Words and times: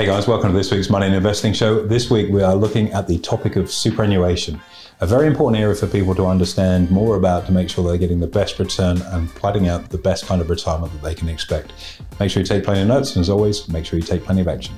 Hey 0.00 0.06
guys, 0.06 0.26
welcome 0.26 0.50
to 0.50 0.56
this 0.56 0.70
week's 0.70 0.88
Money 0.88 1.04
and 1.04 1.14
Investing 1.14 1.52
Show. 1.52 1.86
This 1.86 2.10
week 2.10 2.30
we 2.30 2.42
are 2.42 2.54
looking 2.54 2.90
at 2.94 3.06
the 3.06 3.18
topic 3.18 3.56
of 3.56 3.70
superannuation, 3.70 4.58
a 5.02 5.06
very 5.06 5.26
important 5.26 5.60
area 5.60 5.74
for 5.74 5.86
people 5.86 6.14
to 6.14 6.24
understand 6.24 6.90
more 6.90 7.16
about 7.16 7.44
to 7.44 7.52
make 7.52 7.68
sure 7.68 7.84
they're 7.86 7.98
getting 7.98 8.18
the 8.18 8.26
best 8.26 8.58
return 8.58 9.02
and 9.02 9.28
plotting 9.34 9.68
out 9.68 9.90
the 9.90 9.98
best 9.98 10.24
kind 10.24 10.40
of 10.40 10.48
retirement 10.48 10.90
that 10.94 11.02
they 11.02 11.14
can 11.14 11.28
expect. 11.28 11.74
Make 12.18 12.30
sure 12.30 12.40
you 12.40 12.46
take 12.46 12.64
plenty 12.64 12.80
of 12.80 12.88
notes, 12.88 13.14
and 13.14 13.20
as 13.20 13.28
always, 13.28 13.68
make 13.68 13.84
sure 13.84 13.98
you 13.98 14.02
take 14.02 14.24
plenty 14.24 14.40
of 14.40 14.48
action. 14.48 14.74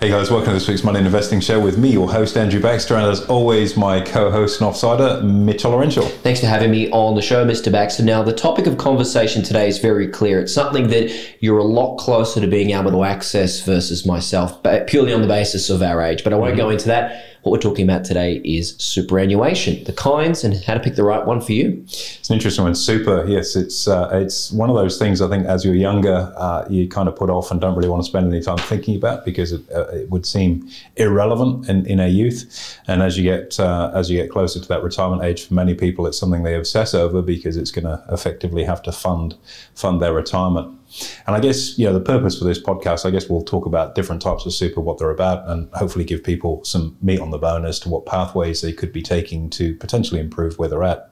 Hey 0.00 0.10
guys, 0.10 0.30
welcome 0.30 0.50
to 0.50 0.52
this 0.52 0.68
week's 0.68 0.84
Money 0.84 1.00
Investing 1.00 1.40
Show 1.40 1.58
with 1.58 1.76
me, 1.76 1.90
your 1.90 2.08
host 2.08 2.36
Andrew 2.36 2.60
Baxter, 2.60 2.94
and 2.94 3.06
as 3.06 3.26
always, 3.26 3.76
my 3.76 4.00
co-host 4.00 4.60
and 4.60 4.70
offsider, 4.70 5.24
Mitchell 5.24 5.72
Laurential. 5.72 6.04
Thanks 6.04 6.38
for 6.38 6.46
having 6.46 6.70
me 6.70 6.88
on 6.92 7.16
the 7.16 7.20
show, 7.20 7.44
Mr. 7.44 7.72
Baxter. 7.72 8.04
Now, 8.04 8.22
the 8.22 8.32
topic 8.32 8.68
of 8.68 8.78
conversation 8.78 9.42
today 9.42 9.66
is 9.66 9.78
very 9.78 10.06
clear. 10.06 10.38
It's 10.38 10.54
something 10.54 10.86
that 10.90 11.12
you're 11.40 11.58
a 11.58 11.64
lot 11.64 11.96
closer 11.96 12.40
to 12.40 12.46
being 12.46 12.70
able 12.70 12.92
to 12.92 13.02
access 13.02 13.60
versus 13.62 14.06
myself, 14.06 14.62
but 14.62 14.86
purely 14.86 15.12
on 15.12 15.20
the 15.20 15.26
basis 15.26 15.68
of 15.68 15.82
our 15.82 16.00
age. 16.00 16.22
But 16.22 16.32
I 16.32 16.36
won't 16.36 16.52
mm-hmm. 16.52 16.58
go 16.58 16.70
into 16.70 16.86
that. 16.86 17.37
What 17.48 17.52
we're 17.52 17.70
talking 17.70 17.88
about 17.88 18.04
today 18.04 18.42
is 18.44 18.76
superannuation, 18.76 19.82
the 19.84 19.94
kinds, 19.94 20.44
and 20.44 20.54
how 20.64 20.74
to 20.74 20.80
pick 20.80 20.96
the 20.96 21.02
right 21.02 21.24
one 21.24 21.40
for 21.40 21.52
you. 21.52 21.82
It's 21.86 22.28
an 22.28 22.34
interesting 22.34 22.62
one. 22.62 22.74
Super, 22.74 23.24
yes, 23.26 23.56
it's 23.56 23.88
uh, 23.88 24.10
it's 24.12 24.52
one 24.52 24.68
of 24.68 24.76
those 24.76 24.98
things. 24.98 25.22
I 25.22 25.30
think 25.30 25.46
as 25.46 25.64
you're 25.64 25.74
younger, 25.74 26.30
uh, 26.36 26.66
you 26.68 26.86
kind 26.90 27.08
of 27.08 27.16
put 27.16 27.30
off 27.30 27.50
and 27.50 27.58
don't 27.58 27.74
really 27.74 27.88
want 27.88 28.02
to 28.02 28.06
spend 28.06 28.30
any 28.30 28.42
time 28.42 28.58
thinking 28.58 28.96
about 28.96 29.24
because 29.24 29.52
it, 29.52 29.62
uh, 29.74 29.86
it 29.86 30.10
would 30.10 30.26
seem 30.26 30.68
irrelevant 30.96 31.70
in, 31.70 31.86
in 31.86 32.00
our 32.00 32.06
youth. 32.06 32.78
And 32.86 33.00
as 33.00 33.16
you 33.16 33.24
get 33.24 33.58
uh, 33.58 33.92
as 33.94 34.10
you 34.10 34.18
get 34.20 34.30
closer 34.30 34.60
to 34.60 34.68
that 34.68 34.82
retirement 34.82 35.22
age, 35.22 35.46
for 35.46 35.54
many 35.54 35.74
people, 35.74 36.06
it's 36.06 36.18
something 36.18 36.42
they 36.42 36.54
obsess 36.54 36.92
over 36.92 37.22
because 37.22 37.56
it's 37.56 37.70
going 37.70 37.86
to 37.86 38.04
effectively 38.12 38.64
have 38.64 38.82
to 38.82 38.92
fund 38.92 39.36
fund 39.74 40.02
their 40.02 40.12
retirement. 40.12 40.77
And 41.26 41.36
I 41.36 41.40
guess, 41.40 41.78
you 41.78 41.86
know, 41.86 41.92
the 41.92 42.00
purpose 42.00 42.38
for 42.38 42.44
this 42.44 42.60
podcast, 42.60 43.06
I 43.06 43.10
guess 43.10 43.28
we'll 43.28 43.42
talk 43.42 43.66
about 43.66 43.94
different 43.94 44.22
types 44.22 44.46
of 44.46 44.54
super, 44.54 44.80
what 44.80 44.98
they're 44.98 45.10
about, 45.10 45.48
and 45.48 45.68
hopefully 45.74 46.04
give 46.04 46.24
people 46.24 46.64
some 46.64 46.96
meat 47.02 47.20
on 47.20 47.30
the 47.30 47.38
bone 47.38 47.64
as 47.64 47.78
to 47.80 47.88
what 47.88 48.06
pathways 48.06 48.60
they 48.60 48.72
could 48.72 48.92
be 48.92 49.02
taking 49.02 49.50
to 49.50 49.74
potentially 49.76 50.20
improve 50.20 50.58
where 50.58 50.68
they're 50.68 50.84
at. 50.84 51.04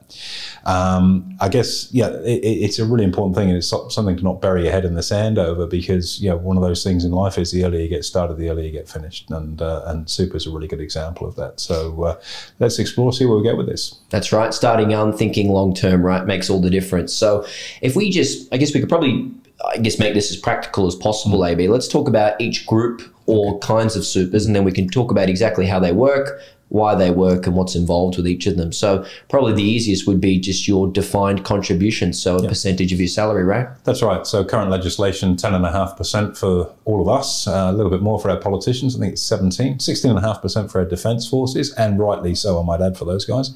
Um, 0.65 1.37
I 1.41 1.49
guess, 1.49 1.93
yeah, 1.93 2.09
it, 2.21 2.41
it's 2.45 2.79
a 2.79 2.85
really 2.85 3.05
important 3.05 3.37
thing, 3.37 3.49
and 3.49 3.57
it's 3.59 3.69
something 3.69 4.17
to 4.17 4.23
not 4.23 4.41
bury 4.41 4.63
your 4.63 4.73
head 4.73 4.85
in 4.85 4.95
the 4.95 5.03
sand 5.03 5.39
over 5.39 5.67
because, 5.67 6.21
you 6.21 6.31
know, 6.31 6.37
one 6.37 6.57
of 6.57 6.63
those 6.63 6.83
things 6.83 7.05
in 7.05 7.11
life 7.11 7.39
is 7.39 7.53
the 7.53 7.65
earlier 7.65 7.81
you 7.81 7.89
get 7.89 8.05
started, 8.05 8.39
the 8.39 8.49
earlier 8.49 8.67
you 8.67 8.73
get 8.73 8.89
finished. 8.89 9.31
And, 9.31 9.61
uh, 9.61 9.83
and 9.87 10.09
super 10.09 10.37
is 10.37 10.47
a 10.47 10.51
really 10.51 10.69
good 10.69 10.81
example 10.81 11.27
of 11.27 11.37
that. 11.37 11.61
So 11.61 12.03
uh, 12.03 12.21
let's 12.61 12.79
explore, 12.79 13.13
see 13.13 13.27
where 13.27 13.37
we 13.37 13.43
get 13.43 13.57
with 13.57 13.67
this. 13.67 14.01
That's 14.11 14.33
right. 14.33 14.55
Starting 14.55 14.91
young, 14.91 15.17
thinking 15.17 15.51
long 15.51 15.75
term, 15.75 16.03
right, 16.03 16.25
makes 16.25 16.49
all 16.49 16.61
the 16.61 16.71
difference. 16.71 17.13
So 17.15 17.47
if 17.83 17.97
we 17.97 18.11
just, 18.11 18.53
I 18.55 18.57
guess 18.57 18.73
we 18.73 18.81
could 18.81 18.89
probably 18.89 19.33
I 19.65 19.79
guess 19.79 19.99
make 19.99 20.15
this 20.15 20.31
as 20.31 20.37
practical 20.37 20.87
as 20.87 20.95
possible, 20.95 21.45
AB. 21.45 21.69
Let's 21.69 21.89
talk 21.89 22.09
about 22.09 22.41
each 22.41 22.67
group 22.67 23.03
or 23.27 23.59
kinds 23.61 23.97
of 23.97 24.05
supers, 24.05 24.47
and 24.47 24.55
then 24.55 24.65
we 24.65 24.73
can 24.73 24.89
talk 24.89 25.11
about 25.11 25.29
exactly 25.29 25.67
how 25.67 25.81
they 25.81 25.93
work, 25.93 26.41
why 26.69 26.95
they 26.95 27.11
work 27.11 27.47
and 27.47 27.55
what's 27.55 27.77
involved 27.77 28.17
with 28.17 28.27
each 28.27 28.47
of 28.47 28.57
them. 28.57 28.73
So 28.73 29.07
probably 29.29 29.53
the 29.53 29.63
easiest 29.63 30.07
would 30.07 30.21
be 30.21 30.41
just 30.41 30.67
your 30.67 30.91
defined 30.91 31.45
contribution, 31.45 32.13
so 32.13 32.37
a 32.37 32.43
yeah. 32.43 32.49
percentage 32.49 32.93
of 32.93 32.99
your 32.99 33.09
salary, 33.09 33.45
right? 33.45 33.69
That's 33.85 34.03
right. 34.03 34.27
So 34.27 34.45
current 34.45 34.71
legislation, 34.71 35.37
10.5% 35.37 36.37
for 36.37 36.73
all 36.85 37.01
of 37.01 37.09
us, 37.09 37.47
uh, 37.47 37.71
a 37.71 37.73
little 37.73 37.91
bit 37.91 38.03
more 38.03 38.19
for 38.19 38.31
our 38.31 38.37
politicians. 38.37 38.97
I 38.97 39.01
think 39.01 39.13
it's 39.13 39.23
17, 39.23 39.79
16.5% 39.79 40.71
for 40.71 40.81
our 40.81 40.85
defence 40.85 41.29
forces, 41.29 41.73
and 41.75 41.99
rightly 41.99 42.35
so, 42.35 42.61
I 42.61 42.65
might 42.65 42.81
add, 42.81 42.97
for 42.97 43.05
those 43.05 43.25
guys. 43.25 43.51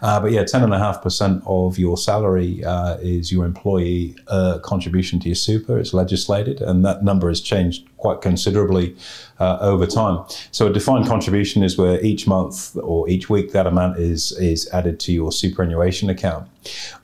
Uh, 0.00 0.20
but 0.20 0.32
yeah, 0.32 0.44
10.5% 0.44 1.42
of 1.46 1.78
your 1.78 1.96
salary 1.96 2.64
uh, 2.64 2.96
is 2.96 3.30
your 3.30 3.44
employee 3.44 4.16
uh, 4.28 4.58
contribution 4.60 5.20
to 5.20 5.28
your 5.28 5.34
super. 5.34 5.78
It's 5.78 5.92
legislated, 5.92 6.60
and 6.62 6.84
that 6.84 7.04
number 7.04 7.28
has 7.28 7.40
changed 7.40 7.86
quite 8.04 8.20
considerably 8.20 8.94
uh, 9.40 9.56
over 9.62 9.86
time. 9.86 10.16
So 10.50 10.66
a 10.66 10.72
defined 10.80 11.06
contribution 11.06 11.62
is 11.62 11.78
where 11.78 11.98
each 12.04 12.26
month 12.26 12.76
or 12.76 13.08
each 13.08 13.30
week 13.30 13.52
that 13.52 13.66
amount 13.66 13.98
is 13.98 14.32
is 14.32 14.68
added 14.78 15.00
to 15.04 15.10
your 15.20 15.32
superannuation 15.32 16.10
account. 16.10 16.44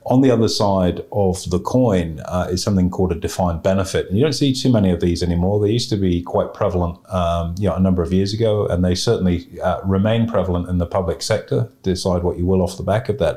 On 0.05 0.21
the 0.21 0.31
other 0.31 0.49
side 0.62 1.00
of 1.10 1.37
the 1.49 1.59
coin 1.59 2.21
uh, 2.27 2.49
is 2.50 2.62
something 2.62 2.91
called 2.91 3.12
a 3.12 3.21
defined 3.28 3.62
benefit, 3.62 4.09
and 4.09 4.19
you 4.19 4.22
don't 4.22 4.39
see 4.44 4.53
too 4.53 4.71
many 4.71 4.91
of 4.91 5.00
these 5.00 5.22
anymore. 5.22 5.59
They 5.59 5.72
used 5.72 5.89
to 5.89 5.97
be 5.97 6.21
quite 6.21 6.53
prevalent, 6.53 6.99
um, 7.21 7.55
you 7.59 7.69
know, 7.69 7.77
a 7.77 7.81
number 7.81 8.03
of 8.03 8.12
years 8.12 8.34
ago, 8.34 8.66
and 8.66 8.84
they 8.84 8.94
certainly 8.94 9.39
uh, 9.60 9.81
remain 9.97 10.28
prevalent 10.28 10.69
in 10.69 10.77
the 10.77 10.91
public 10.99 11.22
sector. 11.22 11.72
Decide 11.83 12.22
what 12.27 12.37
you 12.37 12.44
will 12.44 12.60
off 12.60 12.77
the 12.77 12.89
back 12.93 13.09
of 13.09 13.16
that, 13.25 13.34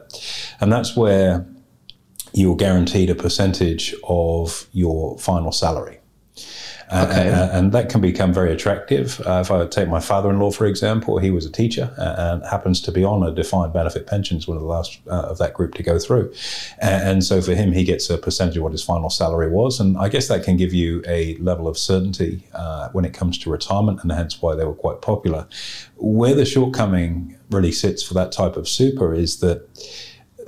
and 0.60 0.70
that's 0.70 0.98
where 0.98 1.46
you're 2.34 2.58
guaranteed 2.58 3.10
a 3.10 3.16
percentage 3.16 3.96
of 4.04 4.68
your 4.74 5.18
final 5.18 5.54
salary. 5.54 6.03
Okay. 6.94 7.28
And, 7.28 7.52
and, 7.52 7.72
that 7.72 7.90
can 7.90 8.02
become 8.02 8.32
very 8.32 8.54
attractive. 8.54 9.20
Uh, 9.26 9.40
if 9.44 9.50
I 9.50 9.66
take 9.66 9.88
my 9.88 10.00
father 10.00 10.30
in 10.30 10.38
law, 10.38 10.52
for 10.52 10.68
example, 10.68 11.18
he 11.18 11.32
was 11.32 11.44
a 11.44 11.52
teacher 11.52 11.92
and 11.98 12.44
happens 12.46 12.80
to 12.82 12.92
be 12.92 13.04
on 13.04 13.24
a 13.24 13.32
defined 13.32 13.74
benefit 13.74 14.06
pension, 14.06 14.38
it's 14.38 14.48
one 14.48 14.58
of 14.58 14.62
the 14.62 14.70
last 14.70 15.00
uh, 15.08 15.22
of 15.22 15.40
that 15.40 15.56
group 15.56 15.74
to 15.76 15.84
go 15.84 15.98
through. 15.98 16.32
And, 16.80 17.10
and, 17.10 17.24
so 17.24 17.42
for 17.42 17.56
him, 17.56 17.72
he 17.72 17.84
gets 17.84 18.10
a 18.12 18.18
percentage 18.18 18.58
of 18.58 18.64
what 18.64 18.74
his 18.74 18.84
final 18.84 19.10
salary 19.10 19.50
was. 19.50 19.80
And 19.80 19.98
I 19.98 20.08
guess 20.08 20.28
that 20.28 20.44
can 20.44 20.56
give 20.56 20.72
you 20.72 21.04
a 21.08 21.36
level 21.38 21.68
of 21.68 21.80
certainty 21.80 22.44
uh, 22.54 22.90
when 22.90 23.06
it 23.06 23.14
comes 23.14 23.40
to 23.40 23.50
retirement, 23.50 24.02
and 24.04 24.12
hence 24.12 24.40
why 24.40 24.54
they 24.54 24.66
were 24.66 24.76
quite 24.76 25.02
popular. 25.02 25.48
Where 25.96 26.36
the 26.36 26.46
shortcoming 26.46 27.38
really 27.50 27.72
sits 27.72 28.04
for 28.04 28.14
that 28.14 28.32
type 28.32 28.56
of 28.56 28.68
super 28.68 29.14
is 29.16 29.40
that 29.40 29.68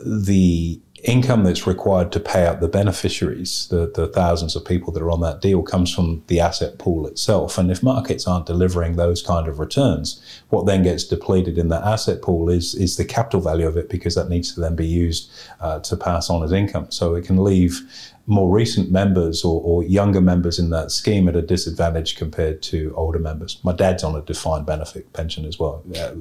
the 0.06 0.80
income 1.06 1.44
that's 1.44 1.68
required 1.68 2.12
to 2.12 2.20
pay 2.20 2.46
out 2.46 2.60
the 2.60 2.68
beneficiaries, 2.68 3.68
the, 3.70 3.92
the 3.94 4.08
thousands 4.08 4.56
of 4.56 4.66
people 4.66 4.92
that 4.92 5.04
are 5.04 5.12
on 5.12 5.22
that 5.22 5.40
deal, 5.40 5.62
comes 5.62 5.94
from 5.94 6.24
the 6.28 6.40
asset 6.40 6.80
pool 6.80 7.06
itself. 7.06 7.58
And 7.58 7.70
if 7.70 7.84
markets 7.84 8.28
aren't 8.28 8.48
delivering 8.48 8.96
those 8.96 9.22
kind 9.22 9.48
of 9.48 9.60
returns, 9.60 10.22
what 10.50 10.66
then 10.66 10.84
gets 10.84 11.04
depleted 11.04 11.58
in 11.58 11.70
that 11.70 11.84
asset 11.84 12.22
pool 12.22 12.50
is, 12.50 12.74
is 12.76 12.98
the 12.98 13.06
capital 13.06 13.40
value 13.40 13.68
of 13.68 13.78
it 13.78 13.90
because 13.90 14.16
that 14.16 14.30
needs 14.30 14.54
to 14.54 14.62
then 14.62 14.76
be 14.76 14.88
used 14.88 15.32
uh, 15.60 15.80
to 15.80 15.96
pass 15.96 16.30
on 16.30 16.44
as 16.44 16.52
income. 16.52 16.88
So 16.90 17.14
it 17.16 17.26
can 17.26 17.44
leave 17.44 17.82
more 18.28 18.50
recent 18.50 18.92
members 18.92 19.44
or, 19.44 19.62
or, 19.62 19.84
younger 19.84 20.22
members 20.22 20.58
in 20.58 20.72
that 20.72 20.90
scheme 20.92 21.28
at 21.28 21.36
a 21.36 21.42
disadvantage 21.42 22.16
compared 22.16 22.62
to 22.64 22.92
older 22.96 23.20
members. 23.20 23.60
My 23.64 23.72
dad's 23.72 24.04
on 24.04 24.16
a 24.16 24.22
defined 24.22 24.66
benefit 24.66 25.14
pension 25.14 25.46
as 25.46 25.60
well. 25.60 25.84
Uh, 25.96 26.12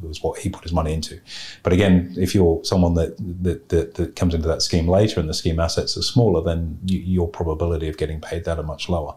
was 0.00 0.22
what 0.22 0.38
he 0.38 0.48
put 0.48 0.62
his 0.62 0.72
money 0.72 0.94
into. 0.94 1.20
But 1.62 1.74
again, 1.74 2.14
if 2.16 2.34
you're 2.34 2.64
someone 2.64 2.94
that 2.94 3.16
that, 3.42 3.68
that, 3.68 3.94
that 3.94 4.16
comes 4.16 4.34
into 4.34 4.48
that 4.48 4.62
scheme 4.62 4.88
later 4.88 5.20
and 5.20 5.28
the 5.28 5.34
scheme 5.34 5.60
assets 5.60 5.98
are 5.98 6.02
smaller, 6.02 6.42
then 6.42 6.78
you, 6.86 6.98
your 6.98 7.28
probability 7.28 7.88
of 7.88 7.98
getting 7.98 8.20
paid 8.20 8.44
that 8.44 8.58
are 8.58 8.64
much 8.64 8.88
lower. 8.88 9.14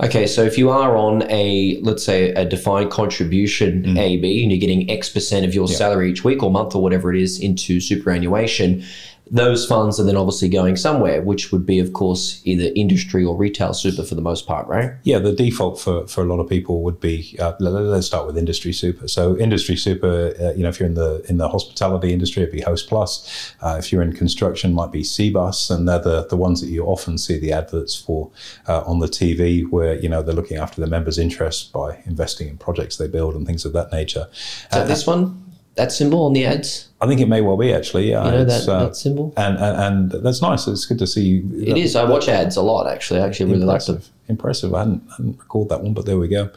Okay, 0.00 0.26
so 0.26 0.42
if 0.42 0.58
you 0.58 0.70
are 0.70 0.96
on 0.96 1.22
a 1.30 1.78
let's 1.82 2.04
say 2.04 2.30
a 2.30 2.44
defined 2.44 2.90
contribution 2.90 3.82
mm. 3.82 3.98
AB 3.98 4.42
and 4.42 4.52
you're 4.52 4.60
getting 4.60 4.90
X 4.90 5.08
percent 5.08 5.46
of 5.46 5.54
your 5.54 5.68
yeah. 5.68 5.76
salary 5.76 6.10
each 6.10 6.24
week 6.24 6.42
or 6.42 6.50
month 6.50 6.74
or 6.74 6.82
whatever 6.82 7.12
it 7.12 7.20
is 7.20 7.40
into 7.40 7.80
superannuation, 7.80 8.84
those 9.30 9.66
funds 9.66 9.98
are 9.98 10.04
then 10.04 10.16
obviously 10.16 10.48
going 10.48 10.76
somewhere, 10.76 11.22
which 11.22 11.52
would 11.52 11.64
be, 11.64 11.78
of 11.78 11.92
course, 11.92 12.42
either 12.44 12.70
industry 12.76 13.24
or 13.24 13.36
retail 13.36 13.72
super 13.72 14.02
for 14.02 14.14
the 14.14 14.20
most 14.20 14.46
part, 14.46 14.66
right? 14.66 14.92
Yeah, 15.04 15.18
the 15.18 15.32
default 15.32 15.80
for, 15.80 16.06
for 16.06 16.22
a 16.22 16.26
lot 16.26 16.40
of 16.40 16.48
people 16.48 16.82
would 16.82 17.00
be 17.00 17.36
uh, 17.38 17.54
let's 17.60 18.06
start 18.06 18.26
with 18.26 18.36
industry 18.36 18.72
super. 18.72 19.08
So 19.08 19.36
industry 19.38 19.76
super, 19.76 20.34
uh, 20.40 20.52
you 20.52 20.62
know, 20.62 20.68
if 20.68 20.80
you're 20.80 20.88
in 20.88 20.94
the 20.94 21.24
in 21.28 21.38
the 21.38 21.48
hospitality 21.48 22.12
industry, 22.12 22.42
it'd 22.42 22.54
be 22.54 22.60
Host 22.60 22.88
Plus. 22.88 23.54
Uh, 23.62 23.76
if 23.78 23.92
you're 23.92 24.02
in 24.02 24.12
construction, 24.12 24.74
might 24.74 24.92
be 24.92 25.02
Cbus, 25.02 25.74
and 25.74 25.88
they're 25.88 25.98
the, 25.98 26.26
the 26.26 26.36
ones 26.36 26.60
that 26.60 26.68
you 26.68 26.84
often 26.84 27.16
see 27.16 27.38
the 27.38 27.52
adverts 27.52 27.94
for 27.94 28.30
uh, 28.68 28.82
on 28.82 28.98
the 28.98 29.06
TV, 29.06 29.68
where 29.68 29.94
you 29.98 30.08
know 30.08 30.22
they're 30.22 30.34
looking 30.34 30.58
after 30.58 30.80
the 30.80 30.86
members' 30.86 31.18
interests 31.18 31.64
by 31.64 32.02
investing 32.04 32.48
in 32.48 32.58
projects 32.58 32.96
they 32.96 33.08
build 33.08 33.34
and 33.34 33.46
things 33.46 33.64
of 33.64 33.72
that 33.72 33.92
nature. 33.92 34.28
So 34.72 34.84
this 34.86 35.06
one, 35.06 35.51
that 35.74 35.92
symbol 35.92 36.24
on 36.24 36.32
the 36.32 36.44
ads. 36.46 36.88
I 37.00 37.06
think 37.06 37.20
it 37.20 37.26
may 37.28 37.40
well 37.40 37.56
be 37.56 37.72
actually. 37.72 38.10
Yeah, 38.10 38.24
you 38.24 38.30
know 38.30 38.44
that, 38.44 38.68
uh, 38.68 38.84
that 38.84 38.96
symbol, 38.96 39.34
and, 39.36 39.58
and, 39.58 40.12
and 40.12 40.24
that's 40.24 40.40
nice. 40.40 40.68
It's 40.68 40.86
good 40.86 41.00
to 41.00 41.06
see. 41.06 41.38
It 41.38 41.76
is. 41.76 41.96
I 41.96 42.04
watch 42.04 42.28
ads 42.28 42.56
a 42.56 42.62
lot. 42.62 42.86
Actually, 42.86 43.20
I 43.20 43.26
actually 43.26 43.52
really 43.52 43.64
like 43.64 43.84
them. 43.84 44.00
Impressive. 44.28 44.72
I 44.72 44.78
hadn't, 44.78 45.02
hadn't 45.10 45.38
recalled 45.40 45.68
that 45.70 45.82
one, 45.82 45.94
but 45.94 46.06
there 46.06 46.16
we 46.16 46.28
go. 46.28 46.48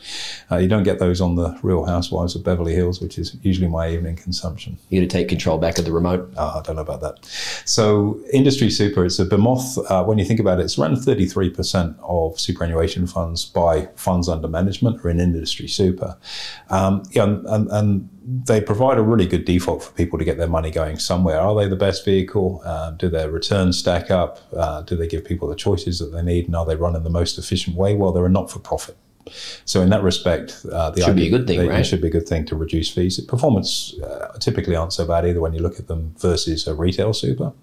Uh, 0.52 0.58
you 0.58 0.68
don't 0.68 0.84
get 0.84 1.00
those 1.00 1.20
on 1.20 1.36
the 1.36 1.60
Real 1.64 1.86
Housewives 1.86 2.36
of 2.36 2.44
Beverly 2.44 2.76
Hills, 2.76 3.02
which 3.02 3.18
is 3.18 3.36
usually 3.42 3.68
my 3.68 3.90
evening 3.90 4.16
consumption. 4.16 4.78
You 4.90 5.02
to 5.02 5.08
take 5.08 5.28
control 5.28 5.58
back 5.58 5.80
of 5.80 5.86
the 5.86 5.92
remote. 5.92 6.32
Oh, 6.38 6.60
I 6.60 6.62
don't 6.62 6.76
know 6.76 6.84
about 6.84 7.02
that. 7.02 7.26
So, 7.66 8.20
industry 8.32 8.70
super. 8.70 9.04
It's 9.04 9.18
a 9.18 9.26
behemoth. 9.26 9.80
Uh, 9.90 10.04
when 10.04 10.20
you 10.20 10.26
think 10.26 10.40
about 10.40 10.60
it, 10.60 10.66
it's 10.66 10.78
around 10.78 10.98
thirty 10.98 11.26
three 11.26 11.50
percent 11.50 11.98
of 12.04 12.40
superannuation 12.40 13.08
funds 13.08 13.46
by 13.46 13.88
funds 13.96 14.30
under 14.30 14.48
management 14.48 15.04
are 15.04 15.10
in 15.10 15.20
industry 15.20 15.68
super. 15.68 16.18
Um, 16.70 17.02
yeah, 17.12 17.24
and, 17.24 17.46
and, 17.48 17.72
and 17.72 18.10
they 18.28 18.60
provide 18.60 18.98
a 18.98 19.04
really 19.04 19.28
good 19.28 19.46
default 19.46 19.84
for 19.84 19.92
people 19.94 20.18
to 20.18 20.26
get 20.26 20.38
their 20.38 20.48
money 20.48 20.72
going 20.72 20.98
somewhere. 20.98 21.40
Are 21.40 21.54
they 21.56 21.68
the 21.68 21.76
best 21.76 22.04
vehicle? 22.04 22.62
Uh, 22.66 22.92
do 22.92 23.08
their 23.08 23.30
returns 23.30 23.78
stack 23.78 24.10
up? 24.10 24.40
Uh, 24.52 24.82
do 24.82 24.96
they 24.96 25.08
give 25.08 25.24
people 25.26 25.48
the 25.48 25.56
choices 25.56 26.00
that 26.00 26.08
they 26.08 26.24
need? 26.24 26.48
And 26.48 26.56
are 26.56 26.66
they 26.66 26.76
run 26.76 26.96
in 26.96 27.04
the 27.04 27.10
most 27.10 27.38
efficient 27.38 27.78
way? 27.78 27.96
Well, 27.96 28.12
they're 28.12 28.26
a 28.26 28.30
not 28.30 28.50
for 28.50 28.60
profit. 28.60 28.98
So 29.66 29.82
in 29.82 29.90
that 29.90 30.04
respect, 30.04 30.66
uh, 30.72 30.92
the 30.92 31.02
Should 31.02 31.16
be 31.16 31.28
a 31.28 31.30
good 31.30 31.48
thing, 31.48 31.60
they- 31.60 31.68
right? 31.68 31.80
It 31.80 31.86
should 31.86 32.02
be 32.02 32.08
a 32.08 32.12
good 32.12 32.28
thing 32.28 32.46
to 32.46 32.56
reduce 32.56 32.90
fees. 32.90 33.20
Performance 33.22 33.96
uh, 34.04 34.38
typically 34.40 34.76
aren't 34.76 34.94
so 34.94 35.06
bad 35.06 35.26
either 35.26 35.42
when 35.42 35.54
you 35.54 35.62
look 35.62 35.80
at 35.80 35.88
them 35.88 36.14
versus 36.20 36.68
a 36.68 36.74
retail 36.76 37.14
super. 37.14 37.54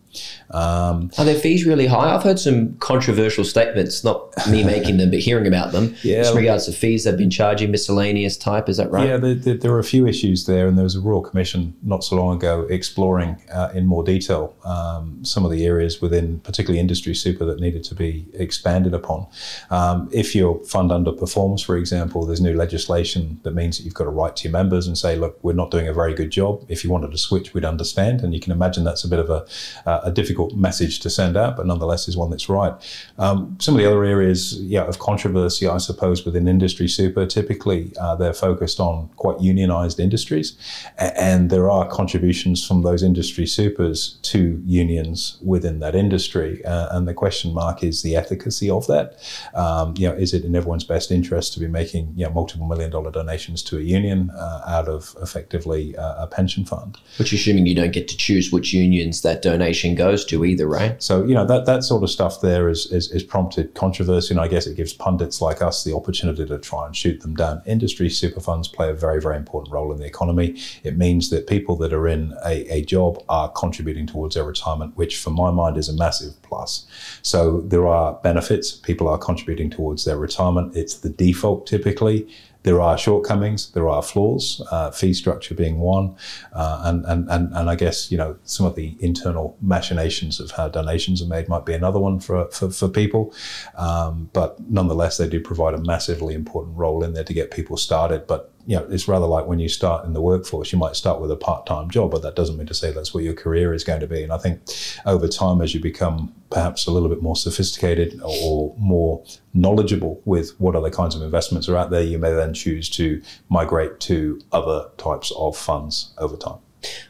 Um, 0.51 1.11
Are 1.17 1.25
their 1.25 1.35
fees 1.39 1.65
really 1.65 1.87
high? 1.87 2.15
I've 2.15 2.23
heard 2.23 2.39
some 2.39 2.75
controversial 2.81 3.45
statements, 3.45 4.05
not 4.05 4.29
me 4.51 4.63
making 4.75 4.99
them, 4.99 5.11
but 5.11 5.21
hearing 5.21 5.47
about 5.47 5.73
them. 5.73 5.95
Yeah. 6.03 6.19
Just 6.19 6.33
in 6.33 6.37
regards 6.39 6.67
to 6.67 6.73
fees 6.73 7.05
they've 7.05 7.17
been 7.17 7.31
charging, 7.31 7.71
miscellaneous 7.71 8.37
type, 8.37 8.69
is 8.69 8.77
that 8.77 8.91
right? 8.91 9.09
Yeah, 9.09 9.17
there, 9.17 9.35
there, 9.35 9.55
there 9.57 9.73
are 9.73 9.79
a 9.79 9.85
few 9.85 10.07
issues 10.07 10.45
there, 10.47 10.67
and 10.69 10.77
there 10.77 10.85
was 10.85 10.97
a 10.97 11.01
Royal 11.01 11.23
Commission 11.23 11.75
not 11.83 12.05
so 12.05 12.17
long 12.17 12.37
ago 12.37 12.67
exploring 12.69 13.37
uh, 13.53 13.71
in 13.75 13.87
more 13.87 14.05
detail 14.05 14.55
um, 14.65 15.25
some 15.25 15.45
of 15.47 15.51
the 15.51 15.65
areas 15.65 16.03
within, 16.03 16.41
particularly 16.41 16.79
industry 16.81 17.15
super, 17.15 17.45
that 17.47 17.61
needed 17.61 17.83
to 17.85 17.95
be 17.95 18.27
expanded 18.35 18.93
upon. 18.93 19.27
Um, 19.71 20.11
if 20.13 20.35
your 20.35 20.63
fund 20.65 20.91
underperforms, 20.91 21.52
for 21.61 21.77
example, 21.77 22.25
there's 22.25 22.41
new 22.41 22.55
legislation 22.55 23.41
that 23.43 23.55
means 23.55 23.77
that 23.77 23.85
you've 23.85 23.95
got 23.95 24.05
to 24.05 24.11
write 24.11 24.37
to 24.37 24.45
your 24.45 24.53
members 24.53 24.87
and 24.87 24.97
say, 24.97 25.17
"Look, 25.17 25.39
we're 25.43 25.53
not 25.53 25.71
doing 25.71 25.89
a 25.89 25.93
very 25.93 26.15
good 26.15 26.31
job. 26.31 26.65
If 26.69 26.85
you 26.85 26.91
wanted 26.91 27.11
to 27.11 27.19
switch, 27.19 27.53
we'd 27.53 27.65
understand." 27.65 28.23
And 28.23 28.33
you 28.33 28.41
can 28.41 28.53
imagine 28.53 28.85
that's 28.85 29.05
a 29.05 29.09
bit 29.09 29.19
of 29.19 29.29
a, 29.29 29.45
uh, 29.85 30.01
a 30.05 30.13
difficult 30.13 30.55
message 30.55 31.01
to 31.01 31.11
send 31.11 31.37
out, 31.37 31.57
but 31.57 31.67
nonetheless 31.67 32.09
is 32.09 32.17
one 32.17 32.31
that's 32.31 32.49
right. 32.49 32.75
Um, 33.19 33.57
some 33.61 33.75
of 33.75 33.81
the 33.81 33.87
other 33.87 34.05
areas, 34.05 34.55
yeah, 34.61 34.85
of 34.85 34.99
controversy, 34.99 35.67
I 35.67 35.79
suppose, 35.79 36.25
within 36.25 36.47
industry 36.49 36.89
super, 36.89 37.27
typically 37.27 37.93
uh, 38.01 38.15
they're 38.15 38.33
focused 38.33 38.79
on 38.81 39.09
quite 39.17 39.41
unionized 39.41 39.99
industries, 39.99 40.57
and 40.99 41.51
there 41.51 41.69
are 41.71 41.89
contributions 41.89 42.67
from 42.67 42.83
those 42.83 43.03
industry 43.03 43.47
supers 43.47 44.19
to 44.23 44.63
unions 44.65 45.39
within 45.45 45.81
that 45.81 45.95
industry. 45.95 46.65
Uh, 46.65 46.97
and 46.97 47.09
the 47.09 47.15
question 47.15 47.53
mark 47.53 47.83
is 47.83 48.03
the 48.03 48.17
efficacy 48.17 48.71
of 48.71 48.87
that. 48.87 49.19
Um, 49.55 49.95
you 49.97 50.09
know, 50.09 50.15
is 50.15 50.33
it 50.35 50.45
in 50.45 50.55
everyone's 50.55 50.85
best 50.85 51.11
interest 51.11 51.42
to 51.51 51.61
be 51.61 51.69
making 51.69 52.13
you 52.17 52.25
know, 52.25 52.33
multiple 52.33 52.67
million 52.67 52.91
dollar 52.91 53.11
donations 53.11 53.63
to 53.65 53.79
a 53.79 53.81
union 53.81 54.31
uh, 54.31 54.63
out 54.67 54.89
of 54.89 55.17
effectively 55.23 55.97
uh, 55.97 56.25
a 56.25 56.27
pension 56.27 56.65
fund? 56.65 56.99
Which 57.19 57.33
assuming 57.33 57.67
you 57.67 57.75
don't 57.75 57.93
get 57.93 58.09
to 58.09 58.17
choose 58.17 58.53
which 58.53 58.73
unions 58.73 59.23
that 59.23 59.43
donation 59.43 59.95
goes 59.95 60.25
to 60.27 60.45
either, 60.45 60.67
right? 60.67 61.03
So 61.03 61.25
you 61.25 61.35
know 61.35 61.47
that 61.47 61.67
that 61.67 61.85
sort 61.85 62.03
of 62.03 62.11
stuff 62.11 62.41
there 62.41 62.69
is, 62.69 62.91
is 62.93 63.11
is 63.11 63.23
prompted 63.23 63.75
controversy, 63.75 64.35
and 64.35 64.41
I 64.41 64.49
guess 64.49 64.67
it 64.67 64.77
gives 64.77 64.93
pundits 64.93 65.41
like 65.41 65.63
us 65.63 65.85
the 65.85 65.95
opportunity 65.95 66.47
to 66.47 66.59
try 66.59 66.87
and 66.87 66.97
shoot 66.97 67.21
them 67.21 67.35
down. 67.35 67.63
Industry 67.67 68.09
super 68.09 68.41
funds 68.41 68.69
play 68.69 68.91
a 68.91 68.95
very 68.95 69.21
very 69.21 69.37
important 69.37 69.73
role 69.73 69.93
in 69.93 69.99
the 69.99 70.07
economy. 70.07 70.59
It 70.83 70.97
means 70.97 71.31
that 71.31 71.47
people 71.47 71.77
that 71.77 71.93
are 71.93 72.09
in 72.09 72.35
a, 72.45 72.67
a 72.73 72.85
job 72.85 73.23
are 73.29 73.51
contributing 73.51 74.07
towards 74.07 74.35
their 74.35 74.45
retirement, 74.45 74.97
which 74.97 75.19
for 75.19 75.31
my 75.31 75.51
mind 75.51 75.77
is 75.77 75.89
a 75.89 75.95
massive 75.95 76.41
plus. 76.43 76.87
So 77.23 77.61
there 77.63 77.87
are 77.87 78.15
benefits. 78.23 78.73
People 78.73 79.09
are 79.09 79.19
contributing 79.19 79.71
towards 79.71 80.05
their 80.05 80.17
retirement. 80.17 80.77
It's 80.77 80.99
the 80.99 81.09
default 81.33 81.67
typically. 81.67 82.27
There 82.65 82.81
are 82.81 82.97
shortcomings, 82.97 83.73
there 83.73 83.89
are 83.89 84.03
flaws, 84.03 84.63
uh, 84.71 84.93
fee 84.93 85.15
structure 85.15 85.53
being 85.53 85.81
one, 85.81 86.15
uh, 86.53 86.83
and, 86.85 87.05
and, 87.07 87.29
and, 87.29 87.53
and 87.53 87.69
I 87.69 87.75
guess, 87.75 88.13
you 88.13 88.17
know, 88.17 88.37
some 88.45 88.67
of 88.67 88.77
the 88.77 88.97
internal 89.01 89.57
machinations 89.61 90.39
of 90.39 90.53
how 90.53 90.69
donations 90.69 91.21
are 91.23 91.27
made 91.27 91.49
might 91.49 91.67
be 91.67 91.75
another 91.75 91.99
one 91.99 92.21
for, 92.21 92.49
for, 92.53 92.71
for 92.71 92.89
people. 92.89 93.35
Um, 93.75 94.31
but 94.33 94.61
nonetheless, 94.71 95.17
they 95.17 95.29
do 95.29 95.41
provide 95.41 95.75
a 95.75 95.79
massively 95.79 96.35
important 96.35 96.77
role 96.77 97.03
in 97.03 97.15
there 97.15 97.25
to 97.25 97.35
get 97.35 97.51
people 97.51 97.77
started. 97.77 98.29
But 98.29 98.52
you 98.67 98.77
know, 98.77 98.87
it's 98.91 99.09
rather 99.09 99.27
like 99.27 99.47
when 99.47 99.59
you 99.59 99.69
start 99.69 100.05
in 100.05 100.13
the 100.13 100.21
workforce, 100.21 100.73
you 100.73 100.79
might 100.79 100.97
start 100.97 101.21
with 101.21 101.31
a 101.31 101.37
part-time 101.37 101.91
job, 101.91 102.11
but 102.11 102.23
that 102.23 102.37
doesn't 102.37 102.57
mean 102.57 102.67
to 102.67 102.75
say 102.75 102.93
that's 102.93 103.13
what 103.13 103.25
your 103.25 103.35
career 103.35 103.75
is 103.75 103.85
going 103.85 104.01
to 104.01 104.07
be. 104.07 104.23
And 104.23 104.33
I 104.33 104.39
think 104.39 104.61
over 105.05 105.27
time, 105.27 105.61
as 105.61 105.75
you 105.75 105.81
become 105.81 106.35
perhaps 106.51 106.87
a 106.87 106.91
little 106.91 107.09
bit 107.09 107.23
more 107.23 107.37
sophisticated 107.37 108.21
or 108.23 108.75
more 108.79 109.25
knowledgeable 109.55 110.21
with 110.25 110.59
what 110.61 110.77
other 110.77 110.91
kinds 110.91 111.15
of 111.15 111.23
investments 111.23 111.69
are 111.69 111.77
out 111.77 111.91
there, 111.91 112.03
you 112.03 112.19
may 112.19 112.33
then 112.33 112.55
choose 112.55 112.89
to 112.91 113.21
migrate 113.49 114.01
to 114.01 114.41
other 114.53 114.89
types 114.97 115.33
of 115.37 115.57
funds 115.57 116.15
over 116.19 116.37
time. 116.37 116.59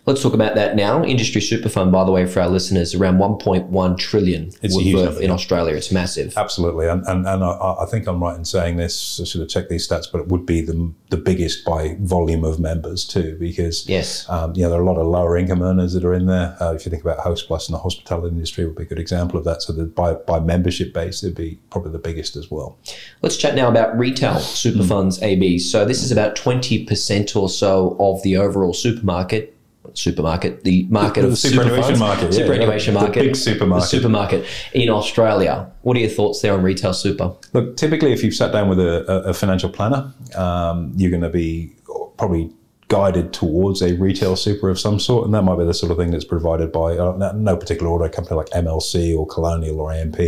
Let's 0.07 0.23
talk 0.23 0.35
about 0.35 0.55
that 0.57 0.75
now. 0.77 1.05
Industry 1.05 1.41
super 1.41 1.69
fund, 1.69 1.93
by 1.93 2.05
the 2.05 2.11
way, 2.13 2.27
for 2.27 2.41
our 2.41 2.49
listeners, 2.49 2.95
around 2.95 3.19
1.1 3.19 3.99
trillion 3.99 4.51
It's 4.63 4.75
worth 4.77 4.85
number, 4.95 5.21
in 5.21 5.29
yeah. 5.29 5.35
Australia. 5.35 5.75
It's 5.75 5.93
massive. 5.93 6.37
Absolutely, 6.37 6.89
and 6.89 7.05
and, 7.07 7.27
and 7.27 7.45
I, 7.45 7.77
I 7.83 7.87
think 7.91 8.07
I'm 8.07 8.23
right 8.23 8.37
in 8.37 8.45
saying 8.45 8.77
this. 8.77 9.21
I 9.21 9.25
should 9.25 9.41
have 9.41 9.49
checked 9.51 9.71
these 9.71 9.87
stats, 9.89 10.07
but 10.11 10.21
it 10.21 10.29
would 10.29 10.45
be 10.45 10.61
the 10.61 10.93
the 11.11 11.17
biggest 11.17 11.65
by 11.65 11.97
volume 12.01 12.45
of 12.45 12.59
members 12.59 13.05
too, 13.05 13.37
because 13.39 13.89
Yes. 13.89 14.29
um, 14.29 14.53
you 14.57 14.63
know 14.63 14.71
there 14.71 14.79
are 14.81 14.83
a 14.83 14.87
lot 14.87 14.99
of 15.01 15.07
lower 15.07 15.37
income 15.37 15.63
earners 15.63 15.93
that 15.95 16.05
are 16.05 16.15
in 16.15 16.27
there. 16.27 16.57
Uh, 16.61 16.73
if 16.75 16.85
you 16.85 16.91
think 16.91 17.03
about 17.05 17.19
Host 17.19 17.47
Plus 17.47 17.69
and 17.69 17.75
the 17.75 17.79
hospitality 17.79 18.29
industry, 18.35 18.65
would 18.67 18.77
be 18.77 18.83
a 18.83 18.87
good 18.87 18.99
example 18.99 19.39
of 19.39 19.45
that. 19.45 19.63
So 19.63 19.73
that 19.75 19.95
by 19.95 20.15
by 20.15 20.41
membership 20.41 20.93
base, 20.93 21.23
it'd 21.23 21.37
be 21.37 21.59
probably 21.71 21.93
the 21.93 21.99
biggest 21.99 22.37
as 22.37 22.51
well. 22.51 22.79
Let's 23.23 23.37
chat 23.37 23.55
now 23.55 23.69
about 23.69 23.97
retail 23.99 24.39
super 24.41 24.83
Hmm. 24.83 24.89
funds, 24.89 25.23
AB. 25.23 25.59
So 25.61 25.85
this 25.85 26.03
is 26.03 26.11
about 26.11 26.35
20% 26.37 27.37
or 27.37 27.49
so 27.49 27.97
of 28.01 28.23
the 28.23 28.37
overall 28.37 28.73
supermarket. 28.75 29.55
Supermarket, 29.95 30.65
the 30.65 30.87
market 30.89 31.23
The 31.23 31.29
of 31.29 31.39
superannuation 31.39 31.99
market, 31.99 32.25
yeah, 32.25 32.31
superannuation 32.31 32.95
the 32.95 33.01
market, 33.01 33.21
big 33.21 33.37
supermarket. 33.37 33.83
the 33.83 33.87
supermarket 33.87 34.47
in 34.73 34.89
Australia. 34.89 35.71
What 35.83 35.97
are 35.97 36.01
your 36.01 36.11
thoughts 36.11 36.41
there 36.41 36.55
on 36.55 36.63
retail 36.63 36.95
super? 36.95 37.33
Look, 37.53 37.77
typically, 37.77 38.13
if 38.13 38.23
you've 38.23 38.35
sat 38.35 38.53
down 38.53 38.69
with 38.69 38.81
a, 38.81 39.05
a, 39.27 39.35
financial 39.35 39.69
planner, 39.69 40.13
um, 40.35 40.93
you're 40.97 41.11
going 41.11 41.23
to 41.23 41.31
be 41.31 41.73
probably 42.17 42.51
guided 42.93 43.33
towards 43.33 43.81
a 43.81 43.95
retail 43.95 44.37
super 44.37 44.69
of 44.69 44.79
some 44.79 45.01
sort, 45.01 45.25
and 45.25 45.33
that 45.33 45.41
might 45.41 45.57
be 45.57 45.65
the 45.65 45.73
sort 45.73 45.91
of 45.91 45.97
thing 45.97 46.11
that's 46.11 46.27
provided 46.27 46.71
by 46.71 46.95
uh, 46.99 47.17
no- 47.17 47.33
no 47.33 47.57
particular 47.57 47.91
order, 47.91 48.05
a 48.05 48.11
company 48.11 48.37
like 48.37 48.51
MLC 48.51 49.17
or 49.17 49.27
Colonial 49.27 49.81
or 49.81 49.91
AMP, 49.91 50.19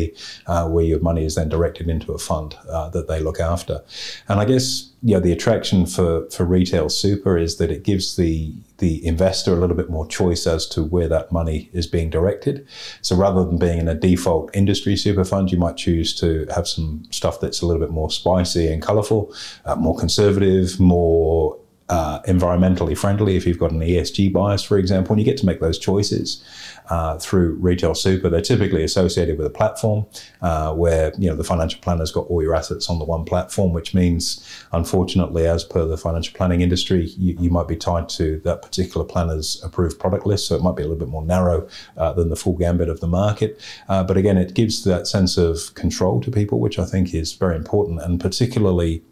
uh, 0.46 0.66
where 0.66 0.82
your 0.84 0.98
money 1.00 1.26
is 1.26 1.34
then 1.34 1.50
directed 1.50 1.90
into 1.90 2.12
a 2.12 2.18
fund 2.18 2.56
uh, 2.70 2.88
that 2.88 3.06
they 3.06 3.20
look 3.20 3.38
after. 3.38 3.82
And 4.28 4.40
I 4.40 4.46
guess 4.46 4.90
you 5.02 5.12
know 5.12 5.20
the 5.20 5.30
attraction 5.30 5.84
for 5.84 6.26
for 6.30 6.46
retail 6.46 6.88
super 6.88 7.36
is 7.36 7.58
that 7.58 7.70
it 7.70 7.82
gives 7.82 8.16
the 8.16 8.54
the 8.84 9.06
investor 9.06 9.54
a 9.54 9.56
little 9.56 9.76
bit 9.76 9.88
more 9.88 10.06
choice 10.06 10.46
as 10.46 10.66
to 10.66 10.84
where 10.84 11.08
that 11.08 11.32
money 11.32 11.70
is 11.72 11.86
being 11.86 12.10
directed. 12.10 12.66
So 13.00 13.16
rather 13.16 13.42
than 13.42 13.56
being 13.56 13.78
in 13.78 13.88
a 13.88 13.94
default 13.94 14.54
industry 14.54 14.94
super 14.94 15.24
fund, 15.24 15.50
you 15.50 15.56
might 15.56 15.78
choose 15.78 16.14
to 16.16 16.46
have 16.54 16.68
some 16.68 17.04
stuff 17.10 17.40
that's 17.40 17.62
a 17.62 17.66
little 17.66 17.80
bit 17.80 17.92
more 17.92 18.10
spicy 18.10 18.70
and 18.70 18.82
colourful, 18.82 19.34
uh, 19.64 19.76
more 19.76 19.96
conservative, 19.96 20.78
more 20.78 21.58
uh, 21.88 22.20
environmentally 22.22 22.96
friendly. 22.96 23.36
If 23.36 23.46
you've 23.46 23.58
got 23.58 23.70
an 23.70 23.80
ESG 23.80 24.32
bias, 24.32 24.62
for 24.62 24.78
example, 24.78 25.12
and 25.12 25.20
you 25.20 25.24
get 25.24 25.36
to 25.38 25.46
make 25.46 25.60
those 25.60 25.78
choices 25.78 26.42
uh, 26.88 27.18
through 27.18 27.54
retail 27.54 27.94
super, 27.94 28.30
they're 28.30 28.40
typically 28.40 28.82
associated 28.82 29.36
with 29.36 29.46
a 29.46 29.50
platform 29.50 30.06
uh, 30.40 30.72
where 30.72 31.12
you 31.18 31.28
know 31.28 31.36
the 31.36 31.44
financial 31.44 31.80
planner's 31.80 32.10
got 32.10 32.26
all 32.28 32.42
your 32.42 32.54
assets 32.54 32.88
on 32.88 32.98
the 32.98 33.04
one 33.04 33.24
platform, 33.24 33.72
which 33.72 33.92
means, 33.94 34.46
unfortunately, 34.72 35.46
as 35.46 35.62
per 35.62 35.84
the 35.84 35.98
financial 35.98 36.34
planning 36.34 36.62
industry, 36.62 37.06
you, 37.18 37.36
you 37.38 37.50
might 37.50 37.68
be 37.68 37.76
tied 37.76 38.08
to 38.08 38.40
that 38.44 38.62
particular 38.62 39.04
planner's 39.04 39.62
approved 39.62 39.98
product 39.98 40.26
list. 40.26 40.48
So 40.48 40.56
it 40.56 40.62
might 40.62 40.76
be 40.76 40.82
a 40.82 40.86
little 40.86 40.98
bit 40.98 41.08
more 41.08 41.24
narrow 41.24 41.68
uh, 41.96 42.12
than 42.14 42.30
the 42.30 42.36
full 42.36 42.56
gambit 42.56 42.88
of 42.88 43.00
the 43.00 43.08
market. 43.08 43.60
Uh, 43.88 44.02
but 44.04 44.16
again, 44.16 44.38
it 44.38 44.54
gives 44.54 44.84
that 44.84 45.06
sense 45.06 45.36
of 45.36 45.74
control 45.74 46.20
to 46.22 46.30
people, 46.30 46.60
which 46.60 46.78
I 46.78 46.86
think 46.86 47.12
is 47.14 47.34
very 47.34 47.56
important, 47.56 48.00
and 48.00 48.18
particularly 48.20 49.02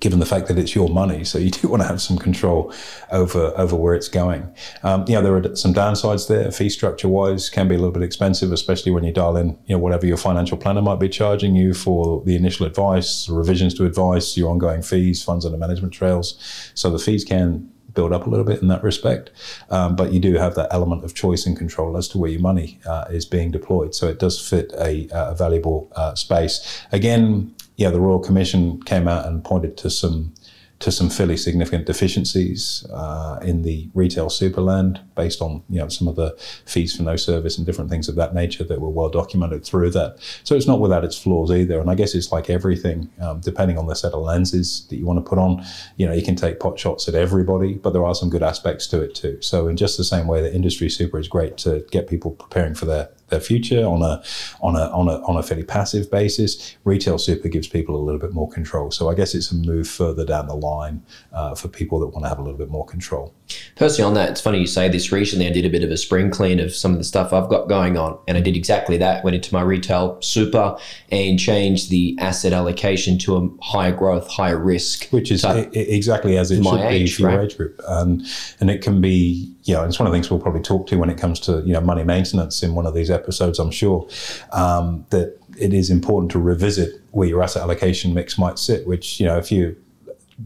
given 0.00 0.18
the 0.18 0.26
fact 0.26 0.48
that 0.48 0.58
it's 0.58 0.74
your 0.74 0.88
money. 0.88 1.24
So 1.24 1.38
you 1.38 1.50
do 1.50 1.68
want 1.68 1.82
to 1.82 1.88
have 1.88 2.02
some 2.02 2.18
control 2.18 2.72
over 3.10 3.52
over 3.56 3.76
where 3.76 3.94
it's 3.94 4.08
going. 4.08 4.52
Um, 4.82 5.04
you 5.06 5.14
know, 5.14 5.22
there 5.22 5.36
are 5.36 5.56
some 5.56 5.72
downsides 5.72 6.28
there. 6.28 6.50
Fee 6.50 6.70
structure 6.70 7.08
wise 7.08 7.48
can 7.48 7.68
be 7.68 7.74
a 7.74 7.78
little 7.78 7.92
bit 7.92 8.02
expensive, 8.02 8.52
especially 8.52 8.92
when 8.92 9.04
you 9.04 9.12
dial 9.12 9.36
in, 9.36 9.58
you 9.66 9.76
know, 9.76 9.78
whatever 9.78 10.06
your 10.06 10.16
financial 10.16 10.56
planner 10.56 10.82
might 10.82 10.98
be 10.98 11.08
charging 11.08 11.54
you 11.54 11.74
for 11.74 12.22
the 12.24 12.34
initial 12.34 12.66
advice, 12.66 13.28
revisions 13.28 13.74
to 13.74 13.84
advice, 13.84 14.36
your 14.36 14.50
ongoing 14.50 14.82
fees, 14.82 15.22
funds 15.22 15.44
under 15.44 15.58
management 15.58 15.92
trails. 15.92 16.38
So 16.74 16.90
the 16.90 16.98
fees 16.98 17.24
can 17.24 17.70
build 17.94 18.12
up 18.12 18.26
a 18.26 18.30
little 18.30 18.44
bit 18.44 18.62
in 18.62 18.68
that 18.68 18.82
respect. 18.82 19.30
Um, 19.68 19.96
but 19.96 20.12
you 20.12 20.20
do 20.20 20.34
have 20.34 20.54
that 20.54 20.68
element 20.70 21.04
of 21.04 21.14
choice 21.14 21.46
and 21.46 21.56
control 21.56 21.96
as 21.96 22.08
to 22.08 22.18
where 22.18 22.30
your 22.30 22.40
money 22.40 22.80
uh, 22.86 23.06
is 23.10 23.24
being 23.24 23.50
deployed. 23.50 23.94
So 23.94 24.08
it 24.08 24.18
does 24.18 24.40
fit 24.40 24.72
a, 24.78 25.08
a 25.10 25.34
valuable 25.34 25.90
uh, 25.96 26.14
space. 26.14 26.84
Again, 26.92 27.54
yeah, 27.80 27.88
the 27.88 27.98
Royal 27.98 28.18
Commission 28.18 28.82
came 28.82 29.08
out 29.08 29.24
and 29.24 29.42
pointed 29.42 29.78
to 29.78 29.88
some 29.88 30.34
to 30.80 30.90
some 30.90 31.10
fairly 31.10 31.36
significant 31.36 31.84
deficiencies 31.86 32.86
uh, 32.90 33.38
in 33.42 33.62
the 33.62 33.90
retail 33.92 34.28
superland 34.28 34.98
based 35.14 35.42
on 35.42 35.62
you 35.68 35.78
know 35.78 35.88
some 35.88 36.06
of 36.06 36.16
the 36.16 36.34
fees 36.66 36.96
for 36.96 37.02
no 37.02 37.16
service 37.16 37.56
and 37.56 37.66
different 37.66 37.90
things 37.90 38.08
of 38.08 38.16
that 38.16 38.34
nature 38.34 38.64
that 38.64 38.80
were 38.82 38.90
well 38.90 39.08
documented 39.08 39.64
through 39.64 39.90
that. 39.90 40.16
So 40.44 40.54
it's 40.54 40.66
not 40.66 40.80
without 40.80 41.04
its 41.04 41.18
flaws 41.18 41.50
either. 41.50 41.80
And 41.80 41.90
I 41.90 41.94
guess 41.94 42.14
it's 42.14 42.30
like 42.30 42.50
everything, 42.50 43.10
um, 43.20 43.40
depending 43.40 43.78
on 43.78 43.86
the 43.86 43.94
set 43.94 44.12
of 44.12 44.22
lenses 44.22 44.86
that 44.90 44.96
you 44.96 45.06
want 45.06 45.24
to 45.24 45.28
put 45.28 45.38
on. 45.38 45.64
You 45.96 46.06
know, 46.06 46.12
you 46.12 46.22
can 46.22 46.36
take 46.36 46.60
pot 46.60 46.78
shots 46.78 47.08
at 47.08 47.14
everybody, 47.14 47.74
but 47.74 47.94
there 47.94 48.04
are 48.04 48.14
some 48.14 48.28
good 48.28 48.42
aspects 48.42 48.86
to 48.88 49.00
it 49.02 49.14
too. 49.14 49.40
So 49.40 49.68
in 49.68 49.78
just 49.78 49.96
the 49.96 50.04
same 50.04 50.26
way 50.26 50.42
that 50.42 50.54
industry 50.54 50.90
super 50.90 51.18
is 51.18 51.28
great 51.28 51.56
to 51.58 51.86
get 51.90 52.08
people 52.08 52.32
preparing 52.32 52.74
for 52.74 52.84
their 52.84 53.08
their 53.30 53.40
future 53.40 53.84
on 53.84 54.02
a 54.02 54.22
on 54.60 54.76
a 54.76 54.90
on 54.90 55.08
a 55.08 55.20
on 55.26 55.36
a 55.36 55.42
fairly 55.42 55.64
passive 55.64 56.10
basis. 56.10 56.76
Retail 56.84 57.18
super 57.18 57.48
gives 57.48 57.68
people 57.68 57.96
a 57.96 58.02
little 58.02 58.20
bit 58.20 58.32
more 58.32 58.48
control. 58.48 58.90
So 58.90 59.08
I 59.08 59.14
guess 59.14 59.34
it's 59.34 59.50
a 59.50 59.54
move 59.54 59.88
further 59.88 60.24
down 60.24 60.46
the 60.46 60.54
line 60.54 61.02
uh, 61.32 61.54
for 61.54 61.68
people 61.68 62.00
that 62.00 62.08
want 62.08 62.24
to 62.24 62.28
have 62.28 62.38
a 62.38 62.42
little 62.42 62.58
bit 62.58 62.70
more 62.70 62.86
control. 62.86 63.34
Personally, 63.76 64.06
on 64.08 64.14
that, 64.14 64.30
it's 64.30 64.40
funny 64.40 64.58
you 64.58 64.66
say 64.66 64.88
this. 64.88 65.10
Recently, 65.10 65.46
I 65.46 65.50
did 65.50 65.64
a 65.64 65.70
bit 65.70 65.82
of 65.82 65.90
a 65.90 65.96
spring 65.96 66.30
clean 66.30 66.60
of 66.60 66.74
some 66.74 66.92
of 66.92 66.98
the 66.98 67.04
stuff 67.04 67.32
I've 67.32 67.48
got 67.48 67.68
going 67.68 67.96
on, 67.96 68.18
and 68.28 68.36
I 68.36 68.40
did 68.40 68.56
exactly 68.56 68.96
that. 68.98 69.24
Went 69.24 69.34
into 69.36 69.52
my 69.54 69.62
retail 69.62 70.18
super 70.20 70.76
and 71.10 71.38
changed 71.38 71.90
the 71.90 72.16
asset 72.20 72.52
allocation 72.52 73.18
to 73.20 73.36
a 73.36 73.48
higher 73.64 73.92
growth, 73.92 74.28
higher 74.28 74.58
risk, 74.58 75.08
which 75.10 75.30
is 75.30 75.42
type- 75.42 75.70
i- 75.74 75.78
i- 75.78 75.82
exactly 75.82 76.36
as 76.36 76.50
it 76.50 76.62
should 76.62 76.88
be 76.88 76.94
age, 76.96 77.14
for 77.16 77.22
your 77.22 77.40
age 77.42 77.56
group, 77.56 77.80
and 77.88 78.22
and 78.60 78.70
it 78.70 78.82
can 78.82 79.00
be 79.00 79.50
you 79.64 79.74
know, 79.74 79.84
it's 79.84 79.98
one 79.98 80.06
of 80.06 80.12
the 80.12 80.16
things 80.16 80.30
we'll 80.30 80.40
probably 80.40 80.62
talk 80.62 80.86
to 80.86 80.96
when 80.96 81.10
it 81.10 81.18
comes 81.18 81.38
to 81.38 81.62
you 81.66 81.72
know 81.72 81.80
money 81.80 82.02
maintenance 82.02 82.62
in 82.62 82.74
one 82.74 82.86
of 82.86 82.94
these 82.94 83.10
episodes. 83.10 83.58
I'm 83.58 83.70
sure 83.70 84.08
um, 84.52 85.04
that 85.10 85.36
it 85.58 85.74
is 85.74 85.90
important 85.90 86.30
to 86.32 86.38
revisit 86.38 87.00
where 87.10 87.28
your 87.28 87.42
asset 87.42 87.62
allocation 87.62 88.14
mix 88.14 88.38
might 88.38 88.58
sit. 88.58 88.86
Which 88.86 89.20
you 89.20 89.26
know, 89.26 89.36
if 89.38 89.52
you 89.52 89.76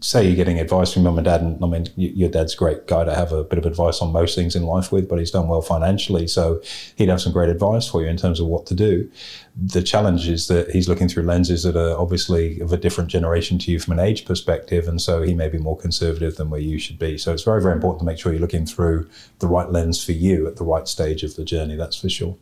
say 0.00 0.26
you're 0.26 0.36
getting 0.36 0.58
advice 0.58 0.92
from 0.92 1.04
mum 1.04 1.18
and 1.18 1.24
dad, 1.24 1.40
and 1.40 1.62
I 1.62 1.66
mean, 1.66 1.86
your 1.96 2.28
dad's 2.28 2.54
a 2.54 2.56
great 2.56 2.86
guy 2.86 3.04
to 3.04 3.14
have 3.14 3.32
a 3.32 3.44
bit 3.44 3.58
of 3.58 3.66
advice 3.66 4.00
on 4.00 4.12
most 4.12 4.34
things 4.34 4.56
in 4.56 4.64
life 4.64 4.90
with, 4.92 5.08
but 5.08 5.18
he's 5.18 5.30
done 5.30 5.48
well 5.48 5.62
financially, 5.62 6.26
so 6.26 6.62
he'd 6.96 7.08
have 7.08 7.20
some 7.20 7.32
great 7.32 7.50
advice 7.50 7.88
for 7.88 8.02
you 8.02 8.08
in 8.08 8.16
terms 8.16 8.40
of 8.40 8.46
what 8.46 8.66
to 8.66 8.74
do. 8.74 9.10
The 9.56 9.82
challenge 9.82 10.28
is 10.28 10.48
that 10.48 10.70
he's 10.72 10.88
looking 10.88 11.08
through 11.08 11.22
lenses 11.22 11.62
that 11.62 11.76
are 11.76 11.96
obviously 11.96 12.58
of 12.58 12.72
a 12.72 12.76
different 12.76 13.08
generation 13.08 13.56
to 13.60 13.70
you 13.70 13.78
from 13.78 13.92
an 13.92 14.04
age 14.04 14.24
perspective, 14.24 14.88
and 14.88 15.00
so 15.00 15.22
he 15.22 15.32
may 15.32 15.48
be 15.48 15.58
more 15.58 15.76
conservative 15.76 16.34
than 16.36 16.50
where 16.50 16.60
you 16.60 16.76
should 16.80 16.98
be. 16.98 17.16
So 17.18 17.32
it's 17.32 17.44
very, 17.44 17.62
very 17.62 17.74
important 17.74 18.00
to 18.00 18.04
make 18.04 18.18
sure 18.18 18.32
you're 18.32 18.40
looking 18.40 18.66
through 18.66 19.08
the 19.38 19.46
right 19.46 19.70
lens 19.70 20.02
for 20.04 20.10
you 20.10 20.48
at 20.48 20.56
the 20.56 20.64
right 20.64 20.88
stage 20.88 21.22
of 21.22 21.36
the 21.36 21.44
journey. 21.44 21.76
That's 21.76 21.94
for 21.94 22.08
sure. 22.08 22.36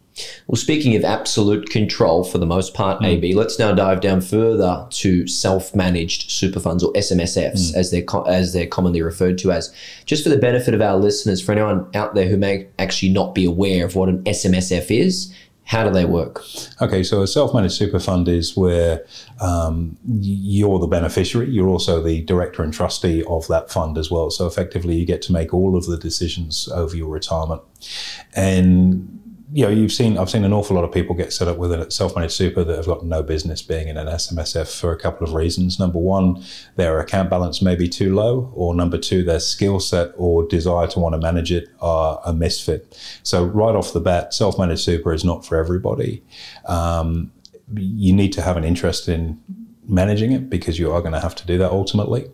Well, 0.46 0.56
speaking 0.56 0.94
of 0.96 1.04
absolute 1.04 1.68
control 1.70 2.22
for 2.24 2.38
the 2.38 2.46
most 2.46 2.72
part, 2.74 2.98
Hmm. 2.98 3.04
AB, 3.06 3.34
let's 3.34 3.58
now 3.58 3.72
dive 3.72 4.00
down 4.00 4.20
further 4.22 4.86
to 4.90 5.26
self-managed 5.26 6.30
super 6.30 6.60
funds 6.60 6.82
or 6.82 6.92
SMSFs, 6.94 7.72
Hmm. 7.72 7.78
as 7.78 7.90
they're 7.90 8.02
co- 8.02 8.22
as 8.24 8.52
they're 8.52 8.66
commonly 8.66 9.02
referred 9.02 9.38
to 9.38 9.52
as. 9.52 9.70
Just 10.06 10.22
for 10.22 10.28
the 10.30 10.36
benefit 10.38 10.72
of 10.74 10.80
our 10.82 10.98
listeners, 10.98 11.40
for 11.42 11.52
anyone 11.52 11.86
out 11.94 12.14
there 12.14 12.28
who 12.28 12.36
may 12.36 12.66
actually 12.78 13.10
not 13.10 13.34
be 13.34 13.44
aware 13.44 13.84
of 13.84 13.96
what 13.96 14.08
an 14.08 14.22
SMSF 14.26 14.90
is, 14.90 15.30
how 15.64 15.84
do 15.84 15.90
they 15.90 16.04
work? 16.04 16.42
Okay, 16.80 17.02
so 17.02 17.22
a 17.22 17.26
self-managed 17.26 17.74
super 17.74 17.98
fund 18.00 18.28
is 18.28 18.56
where 18.56 19.06
um, 19.40 19.96
you're 20.06 20.78
the 20.78 20.86
beneficiary. 20.86 21.50
You're 21.50 21.68
also 21.68 22.02
the 22.02 22.22
director 22.22 22.62
and 22.62 22.74
trustee 22.74 23.24
of 23.24 23.46
that 23.48 23.70
fund 23.70 23.96
as 23.96 24.10
well. 24.10 24.30
So 24.30 24.46
effectively, 24.46 24.96
you 24.96 25.06
get 25.06 25.22
to 25.22 25.32
make 25.32 25.54
all 25.54 25.76
of 25.76 25.86
the 25.86 25.96
decisions 25.96 26.68
over 26.68 26.96
your 26.96 27.08
retirement. 27.08 27.62
And 28.34 29.21
you 29.54 29.64
know, 29.64 29.70
you've 29.70 29.92
seen 29.92 30.16
I've 30.16 30.30
seen 30.30 30.44
an 30.44 30.52
awful 30.52 30.76
lot 30.76 30.84
of 30.84 30.92
people 30.92 31.14
get 31.14 31.32
set 31.32 31.46
up 31.46 31.58
with 31.58 31.72
a 31.72 31.90
self-managed 31.90 32.32
super 32.32 32.64
that 32.64 32.76
have 32.76 32.86
got 32.86 33.04
no 33.04 33.22
business 33.22 33.60
being 33.60 33.88
in 33.88 33.98
an 33.98 34.06
SMSF 34.06 34.80
for 34.80 34.92
a 34.92 34.98
couple 34.98 35.26
of 35.26 35.34
reasons. 35.34 35.78
Number 35.78 35.98
one, 35.98 36.42
their 36.76 36.98
account 37.00 37.28
balance 37.28 37.60
may 37.60 37.76
be 37.76 37.88
too 37.88 38.14
low, 38.14 38.50
or 38.54 38.74
number 38.74 38.96
two, 38.96 39.22
their 39.22 39.40
skill 39.40 39.78
set 39.78 40.12
or 40.16 40.46
desire 40.46 40.86
to 40.88 40.98
want 40.98 41.14
to 41.14 41.18
manage 41.18 41.52
it 41.52 41.68
are 41.80 42.20
a 42.24 42.32
misfit. 42.32 42.98
So 43.22 43.44
right 43.44 43.74
off 43.74 43.92
the 43.92 44.00
bat, 44.00 44.32
self-managed 44.32 44.82
super 44.82 45.12
is 45.12 45.24
not 45.24 45.44
for 45.44 45.58
everybody. 45.58 46.22
Um, 46.66 47.30
you 47.74 48.14
need 48.14 48.32
to 48.32 48.42
have 48.42 48.56
an 48.56 48.64
interest 48.64 49.08
in 49.08 49.38
managing 49.86 50.32
it 50.32 50.48
because 50.48 50.78
you 50.78 50.90
are 50.92 51.00
going 51.00 51.12
to 51.12 51.20
have 51.20 51.34
to 51.34 51.46
do 51.46 51.58
that 51.58 51.70
ultimately, 51.70 52.30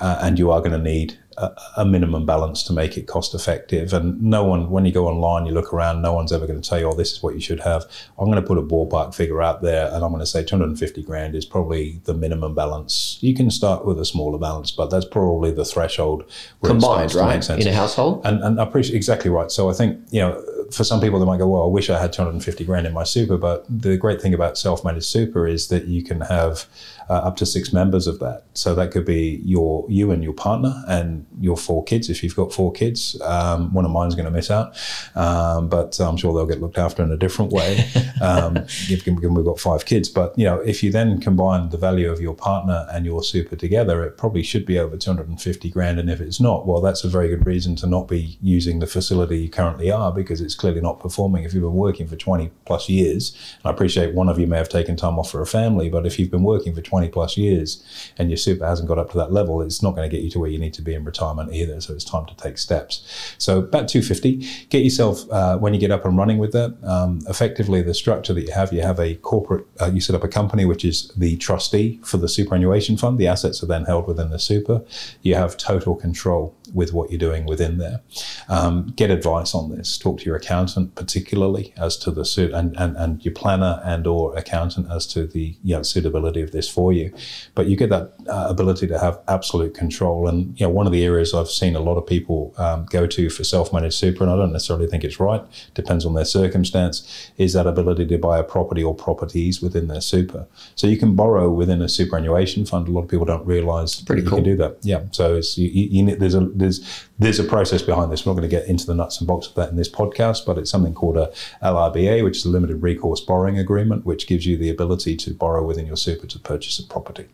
uh, 0.00 0.20
and 0.22 0.38
you 0.38 0.50
are 0.50 0.60
going 0.60 0.72
to 0.72 0.78
need 0.78 1.18
a, 1.36 1.52
a 1.78 1.84
minimum 1.84 2.26
balance 2.26 2.62
to 2.64 2.72
make 2.72 2.96
it 2.96 3.06
cost 3.06 3.34
effective. 3.34 3.92
And 3.92 4.20
no 4.22 4.44
one, 4.44 4.70
when 4.70 4.84
you 4.84 4.92
go 4.92 5.06
online, 5.06 5.46
you 5.46 5.52
look 5.52 5.72
around, 5.72 6.02
no 6.02 6.12
one's 6.12 6.32
ever 6.32 6.46
going 6.46 6.60
to 6.60 6.68
tell 6.68 6.78
you, 6.78 6.88
"Oh, 6.88 6.94
this 6.94 7.12
is 7.12 7.22
what 7.22 7.34
you 7.34 7.40
should 7.40 7.60
have." 7.60 7.84
I'm 8.18 8.26
going 8.26 8.40
to 8.40 8.46
put 8.46 8.58
a 8.58 8.62
ballpark 8.62 9.14
figure 9.14 9.42
out 9.42 9.62
there, 9.62 9.86
and 9.86 10.04
I'm 10.04 10.10
going 10.10 10.20
to 10.20 10.26
say 10.26 10.44
250 10.44 11.02
grand 11.02 11.34
is 11.34 11.44
probably 11.44 12.00
the 12.04 12.14
minimum 12.14 12.54
balance. 12.54 13.18
You 13.20 13.34
can 13.34 13.50
start 13.50 13.84
with 13.84 13.98
a 13.98 14.04
smaller 14.04 14.38
balance, 14.38 14.70
but 14.70 14.90
that's 14.90 15.06
probably 15.06 15.50
the 15.50 15.64
threshold 15.64 16.24
Combined, 16.62 17.14
right, 17.14 17.48
in 17.50 17.66
a 17.66 17.72
household? 17.72 18.22
And, 18.24 18.42
and 18.42 18.60
I 18.60 18.64
appreciate 18.64 18.96
exactly 18.96 19.30
right. 19.30 19.50
So 19.50 19.70
I 19.70 19.72
think 19.72 19.98
you 20.10 20.20
know, 20.20 20.42
for 20.72 20.84
some 20.84 21.00
people 21.00 21.18
they 21.18 21.26
might 21.26 21.38
go, 21.38 21.48
"Well, 21.48 21.64
I 21.64 21.68
wish 21.68 21.90
I 21.90 22.00
had 22.00 22.12
250 22.12 22.64
grand 22.64 22.86
in 22.86 22.92
my 22.92 23.04
super." 23.04 23.36
But 23.36 23.64
the 23.68 23.96
great 23.96 24.20
thing 24.20 24.34
about 24.34 24.58
self-managed 24.58 25.06
super 25.06 25.46
is 25.46 25.68
that 25.68 25.86
you 25.86 26.02
can 26.02 26.22
have 26.22 26.66
uh, 27.08 27.14
up 27.14 27.36
to 27.36 27.46
six 27.46 27.72
members 27.72 28.06
of 28.06 28.18
that. 28.20 28.44
So 28.54 28.74
that 28.74 28.90
could 28.90 29.04
be 29.04 29.40
your 29.44 29.84
you 29.88 30.10
and 30.10 30.22
your 30.22 30.32
partner 30.32 30.82
and 30.88 31.26
your 31.40 31.56
four 31.56 31.84
kids. 31.84 32.08
If 32.08 32.22
you've 32.22 32.36
got 32.36 32.52
four 32.52 32.72
kids, 32.72 33.20
um, 33.22 33.72
one 33.72 33.84
of 33.84 33.90
mine's 33.90 34.14
going 34.14 34.24
to 34.26 34.30
miss 34.30 34.50
out, 34.50 34.76
um, 35.14 35.68
but 35.68 35.98
I'm 36.00 36.16
sure 36.16 36.32
they'll 36.32 36.46
get 36.46 36.60
looked 36.60 36.78
after 36.78 37.02
in 37.02 37.12
a 37.12 37.16
different 37.16 37.52
way. 37.52 37.88
Um, 38.22 38.54
given 38.86 39.16
given 39.16 39.34
we've 39.34 39.44
got 39.44 39.58
five 39.58 39.84
kids, 39.84 40.08
but 40.08 40.38
you 40.38 40.44
know, 40.44 40.60
if 40.60 40.84
you 40.84 40.92
then 40.92 41.20
combine 41.20 41.70
the 41.70 41.76
value 41.76 42.08
of 42.08 42.20
your 42.20 42.34
partner 42.34 42.86
and 42.92 43.04
your 43.04 43.20
super 43.24 43.56
together, 43.56 44.04
it 44.04 44.16
probably 44.16 44.44
should 44.44 44.64
be 44.64 44.78
over 44.78 44.96
250 44.96 45.70
grand. 45.70 45.98
And 45.98 46.08
if 46.08 46.20
it's 46.20 46.40
not, 46.40 46.64
well, 46.64 46.80
that's 46.80 47.02
a 47.02 47.08
very 47.08 47.28
good 47.28 47.44
reason 47.44 47.74
to 47.76 47.86
not 47.88 48.06
be 48.06 48.38
using 48.40 48.78
the 48.78 48.86
facility 48.86 49.38
you 49.38 49.48
currently 49.50 49.90
are 49.90 50.12
because 50.12 50.40
it's 50.40 50.54
clearly 50.62 50.80
not 50.80 51.00
performing. 51.00 51.42
If 51.42 51.54
you've 51.54 51.64
been 51.64 51.74
working 51.74 52.06
for 52.06 52.14
20 52.14 52.48
plus 52.66 52.88
years, 52.88 53.36
I 53.64 53.70
appreciate 53.70 54.14
one 54.14 54.28
of 54.28 54.38
you 54.38 54.46
may 54.46 54.58
have 54.58 54.68
taken 54.68 54.94
time 54.94 55.18
off 55.18 55.28
for 55.28 55.42
a 55.42 55.46
family, 55.46 55.88
but 55.90 56.06
if 56.06 56.20
you've 56.20 56.30
been 56.30 56.44
working 56.44 56.72
for 56.72 56.80
20 56.80 57.08
plus 57.08 57.36
years 57.36 57.82
and 58.16 58.30
your 58.30 58.36
super 58.36 58.64
hasn't 58.64 58.86
got 58.86 58.96
up 58.96 59.10
to 59.10 59.18
that 59.18 59.32
level, 59.32 59.60
it's 59.60 59.82
not 59.82 59.96
going 59.96 60.08
to 60.08 60.16
get 60.16 60.22
you 60.22 60.30
to 60.30 60.38
where 60.38 60.48
you 60.48 60.60
need 60.60 60.72
to 60.74 60.80
be 60.80 60.94
in 60.94 61.04
retirement 61.04 61.52
either. 61.52 61.80
So 61.80 61.94
it's 61.94 62.04
time 62.04 62.26
to 62.26 62.36
take 62.36 62.58
steps. 62.58 63.34
So 63.38 63.58
about 63.58 63.88
250, 63.88 64.46
get 64.68 64.84
yourself 64.84 65.28
uh, 65.32 65.58
when 65.58 65.74
you 65.74 65.80
get 65.80 65.90
up 65.90 66.04
and 66.04 66.16
running 66.16 66.38
with 66.38 66.52
that. 66.52 66.78
Um, 66.84 67.22
effectively, 67.28 67.82
the 67.82 67.92
structure 67.92 68.32
that 68.32 68.42
you 68.42 68.52
have, 68.52 68.72
you 68.72 68.82
have 68.82 69.00
a 69.00 69.16
corporate, 69.16 69.66
uh, 69.80 69.90
you 69.92 70.00
set 70.00 70.14
up 70.14 70.22
a 70.22 70.28
company 70.28 70.64
which 70.64 70.84
is 70.84 71.08
the 71.16 71.36
trustee 71.38 71.98
for 72.04 72.18
the 72.18 72.28
superannuation 72.28 72.96
fund. 72.96 73.18
The 73.18 73.26
assets 73.26 73.64
are 73.64 73.66
then 73.66 73.86
held 73.86 74.06
within 74.06 74.30
the 74.30 74.38
super. 74.38 74.84
You 75.22 75.34
have 75.34 75.56
total 75.56 75.96
control 75.96 76.54
with 76.72 76.92
what 76.92 77.10
you're 77.10 77.18
doing 77.18 77.46
within 77.46 77.78
there. 77.78 78.00
Um, 78.48 78.92
get 78.96 79.10
advice 79.10 79.54
on 79.54 79.70
this. 79.70 79.98
Talk 79.98 80.18
to 80.20 80.24
your 80.24 80.36
accountant, 80.36 80.94
particularly 80.94 81.72
as 81.76 81.96
to 81.98 82.10
the 82.10 82.24
suit, 82.24 82.52
and, 82.52 82.76
and, 82.76 82.96
and 82.96 83.24
your 83.24 83.34
planner 83.34 83.80
and 83.84 84.06
or 84.06 84.36
accountant 84.36 84.90
as 84.90 85.06
to 85.08 85.26
the 85.26 85.56
you 85.62 85.76
know, 85.76 85.82
suitability 85.82 86.42
of 86.42 86.52
this 86.52 86.68
for 86.68 86.92
you. 86.92 87.12
But 87.54 87.66
you 87.66 87.76
get 87.76 87.90
that 87.90 88.12
uh, 88.28 88.46
ability 88.48 88.86
to 88.88 88.98
have 88.98 89.20
absolute 89.28 89.74
control. 89.74 90.28
And 90.28 90.58
you 90.58 90.66
know, 90.66 90.70
one 90.70 90.86
of 90.86 90.92
the 90.92 91.04
areas 91.04 91.34
I've 91.34 91.48
seen 91.48 91.76
a 91.76 91.80
lot 91.80 91.96
of 91.96 92.06
people 92.06 92.54
um, 92.56 92.86
go 92.86 93.06
to 93.06 93.30
for 93.30 93.44
self-managed 93.44 93.94
super, 93.94 94.24
and 94.24 94.32
I 94.32 94.36
don't 94.36 94.52
necessarily 94.52 94.86
think 94.86 95.04
it's 95.04 95.20
right. 95.20 95.42
Depends 95.74 96.04
on 96.04 96.14
their 96.14 96.24
circumstance. 96.24 97.30
Is 97.36 97.52
that 97.52 97.66
ability 97.66 98.06
to 98.06 98.18
buy 98.18 98.38
a 98.38 98.44
property 98.44 98.82
or 98.82 98.94
properties 98.94 99.60
within 99.60 99.88
their 99.88 100.00
super? 100.00 100.46
So 100.74 100.86
you 100.86 100.98
can 100.98 101.14
borrow 101.14 101.50
within 101.50 101.82
a 101.82 101.88
superannuation 101.88 102.64
fund. 102.66 102.88
A 102.88 102.90
lot 102.90 103.02
of 103.02 103.08
people 103.08 103.26
don't 103.26 103.46
realise 103.46 104.00
you 104.00 104.22
cool. 104.22 104.38
can 104.38 104.44
do 104.44 104.56
that. 104.56 104.78
Yeah. 104.82 105.02
So 105.10 105.40
you, 105.56 105.68
you 105.68 106.16
there's 106.16 106.34
a 106.34 106.40
there's 106.62 107.06
there's 107.18 107.38
a 107.38 107.44
process 107.44 107.82
behind 107.82 108.10
this. 108.10 108.24
We're 108.24 108.32
not 108.32 108.40
going 108.40 108.50
to 108.50 108.56
get 108.56 108.66
into 108.66 108.86
the 108.86 108.94
nuts 108.94 109.18
and 109.18 109.26
bolts 109.26 109.48
of 109.48 109.54
that 109.54 109.70
in 109.70 109.76
this 109.76 109.90
podcast, 109.90 110.46
but 110.46 110.58
it's 110.58 110.70
something 110.70 110.94
called 110.94 111.16
a 111.16 111.32
LRBA, 111.62 112.24
which 112.24 112.38
is 112.38 112.44
a 112.44 112.48
limited 112.48 112.82
recourse 112.82 113.20
borrowing 113.20 113.58
agreement, 113.58 114.06
which 114.06 114.26
gives 114.26 114.46
you 114.46 114.56
the 114.56 114.70
ability 114.70 115.16
to 115.16 115.34
borrow 115.34 115.64
within 115.64 115.86
your 115.86 115.96
super 115.96 116.26
to 116.26 116.38
purchase 116.38 116.78
a 116.78 116.86
property. 116.86 117.26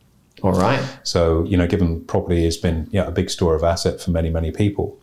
All 0.43 0.53
right. 0.53 0.81
So, 1.03 1.45
you 1.45 1.57
know, 1.57 1.67
given 1.67 2.05
property 2.05 2.45
has 2.45 2.57
been 2.57 2.89
you 2.93 3.01
know, 3.01 3.09
a 3.09 3.11
big 3.11 3.31
store 3.31 3.55
of 3.55 3.65
asset 3.65 4.01
for 4.01 4.11
many, 4.11 4.31
many 4.31 4.53
people, 4.53 4.99